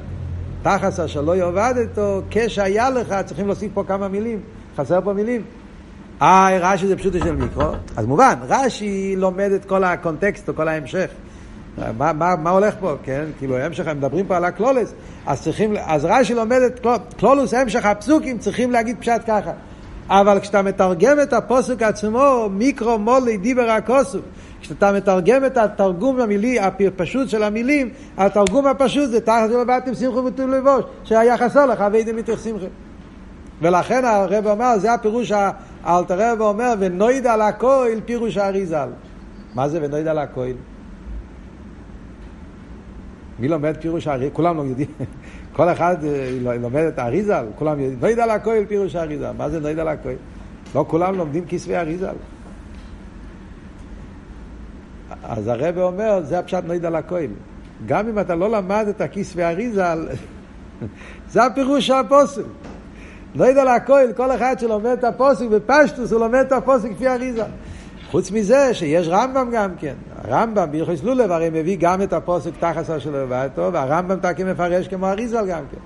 תחס 0.62 1.00
אשר 1.00 1.22
לא 1.22 1.36
יאבד 1.36 1.74
אותו, 1.90 2.22
כשהיה 2.30 2.90
לך, 2.90 3.16
צריכים 3.26 3.48
להוסיף 3.48 3.72
פה 3.74 3.84
כמה 3.88 4.08
מילים. 4.08 4.40
חסר 4.78 5.02
פה 5.04 5.14
מילים. 5.14 5.42
אה, 6.22 6.58
רש"י 6.62 6.88
זה 6.88 6.96
פשוט 6.96 7.14
של 7.14 7.36
מיקרו. 7.36 7.72
אז 7.98 8.06
מובן, 8.06 8.34
רש"י 8.48 9.16
לומד 9.18 9.52
את 9.52 9.66
כל 9.66 9.84
הקונטקסט 9.84 10.50
או 10.50 10.56
כל 10.56 10.68
ההמשך. 10.68 11.10
מה, 11.78 12.14
מה, 12.14 12.36
מה 12.36 12.50
הולך 12.50 12.76
פה, 12.80 12.94
כן? 13.04 13.26
כאילו, 13.38 13.58
המשך, 13.58 13.88
הם 13.88 13.98
מדברים 13.98 14.26
פה 14.26 14.38
על 14.38 14.46
הקלולס, 14.46 14.94
אז 15.26 15.42
צריכים, 15.42 15.74
אז 15.86 16.06
רש"י 16.06 16.34
לומד 16.34 16.62
את 16.62 16.88
קלולוס, 17.18 17.54
המשך 17.54 17.86
הפסוקים, 17.86 18.38
צריכים 18.38 18.72
להגיד 18.72 18.98
פשט 19.00 19.22
ככה. 19.28 19.52
אבל 20.10 20.40
כשאתה 20.40 20.62
מתרגם 20.62 21.20
את 21.24 21.34
הפוסק 21.34 21.82
עצמו, 21.82 22.50
מיקרו 22.52 22.98
מולי 22.98 23.38
דיבר 23.38 23.70
הכוסוף, 23.70 24.22
כשאתה 24.62 24.92
מתרגם 24.92 25.46
את 25.46 25.58
התרגום 25.58 26.20
המילי, 26.20 26.60
הפשוט 26.60 27.30
של 27.30 27.44
המילים, 27.44 27.90
התרגום 28.18 28.68
הפשוט 28.68 29.10
זה 29.10 29.22
תחת 29.22 29.50
ולבטים 29.50 29.96
שמחו 29.96 30.26
וטוב 30.26 30.50
לבוש, 30.50 30.84
שהיה 31.04 31.38
חסר 31.38 31.66
לך 31.66 31.84
ואיתם 31.92 32.16
מתך 32.16 32.40
שמחו. 32.44 32.66
ולכן 33.62 34.06
הרב 34.06 34.48
אומר, 34.48 34.78
זה 34.78 34.94
הפירוש, 34.94 35.32
האלתר 35.84 36.32
רב 36.32 36.42
אומר, 36.42 36.74
ונויד 36.80 37.28
על 37.28 37.42
הכויל 37.42 38.00
פירוש 38.06 38.38
האריזל. 38.38 38.90
מה 39.56 39.70
זה 39.70 39.80
ונויד 39.82 40.08
על 40.08 40.18
הכויל? 40.18 40.56
מי 43.44 43.50
לומד 43.50 43.78
פירוש 43.80 44.08
האריזל? 44.08 44.34
כולם 44.34 44.58
לא 44.58 44.62
יודעים. 44.62 44.88
כל 45.56 45.70
אחד 45.70 45.96
אה, 46.04 46.38
לומד 46.42 46.84
את 46.84 47.00
האריזל, 47.00 47.46
כולם 47.56 47.80
יודעים. 47.80 48.00
נויד 48.00 48.20
על 48.20 48.30
הכויל 48.30 48.66
פירוש 48.66 48.96
האריזל. 48.96 49.32
מה 49.38 49.50
זה 49.50 49.60
נויד 49.60 49.80
על 49.80 49.88
הכויל? 49.88 50.18
לא 50.76 50.86
כולם 50.88 51.16
לומדים 51.18 51.46
כספי 51.48 51.78
אריזל. 51.78 52.16
אז 55.24 55.48
הרב 55.48 55.78
אומר, 55.78 56.22
זה 56.24 56.40
הפשט 56.40 56.64
נויד 56.66 56.86
על 56.86 56.96
הכויל. 56.96 57.32
גם 57.86 58.08
אם 58.08 58.20
אתה 58.20 58.36
לא 58.36 58.50
למד 58.50 58.86
את 58.90 59.02
הכיס 59.02 59.34
והאריזל, 59.36 60.08
זה 61.32 61.44
הפירוש 61.44 61.88
של 61.88 61.94
הפוסק. 61.94 62.44
נויד 63.36 63.58
על 63.58 63.68
הכויל, 63.68 64.14
כל 64.14 64.32
אחד 64.32 64.56
שלומד 64.60 64.92
את 64.92 65.04
הפוסק 65.04 65.46
בפשטוס, 65.46 66.12
הוא 66.12 66.20
לומד 66.20 66.40
את 66.40 66.52
הפוסק 66.52 66.90
כפי 66.92 67.08
אריזה. 67.08 67.46
חוץ 68.14 68.32
מזה 68.32 68.74
שיש 68.74 69.08
רמב"ם 69.08 69.50
גם 69.54 69.76
כן. 69.80 69.94
הרמב"ם 70.24 70.72
ביחס 70.72 71.04
לולב 71.04 71.32
הרי 71.32 71.50
מביא 71.50 71.78
גם 71.80 72.02
את 72.02 72.14
הפוסק 72.14 72.52
תחסה 72.60 73.00
שלו 73.00 73.20
ובאתו, 73.26 73.70
והרמב"ם 73.74 74.20
תקי 74.20 74.44
מפרש 74.44 74.88
כמו 74.88 75.08
אריזל 75.08 75.46
גם 75.48 75.64
כן. 75.72 75.78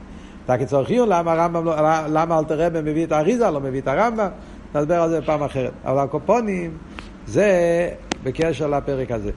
רק 0.50 0.64
צורך 0.64 0.90
עיון, 0.90 1.10
למה 1.10 1.32
הרמב"ם, 1.32 1.66
לא, 1.66 1.76
למה 2.08 2.40
אלתר 2.40 2.66
רבי 2.66 2.82
מביא 2.82 3.06
את 3.06 3.12
האריזה, 3.12 3.50
לא 3.52 3.60
מביא 3.60 3.82
את 3.82 3.88
הרמב"ם, 3.88 4.28
נסבר 4.76 5.02
על 5.02 5.10
זה 5.10 5.22
פעם 5.22 5.44
אחרת. 5.44 5.72
אבל 5.86 6.04
הקופונים 6.04 6.78
זה 7.28 7.50
בקשר 8.24 8.68
לפרק 8.68 9.12
הזה. 9.12 9.32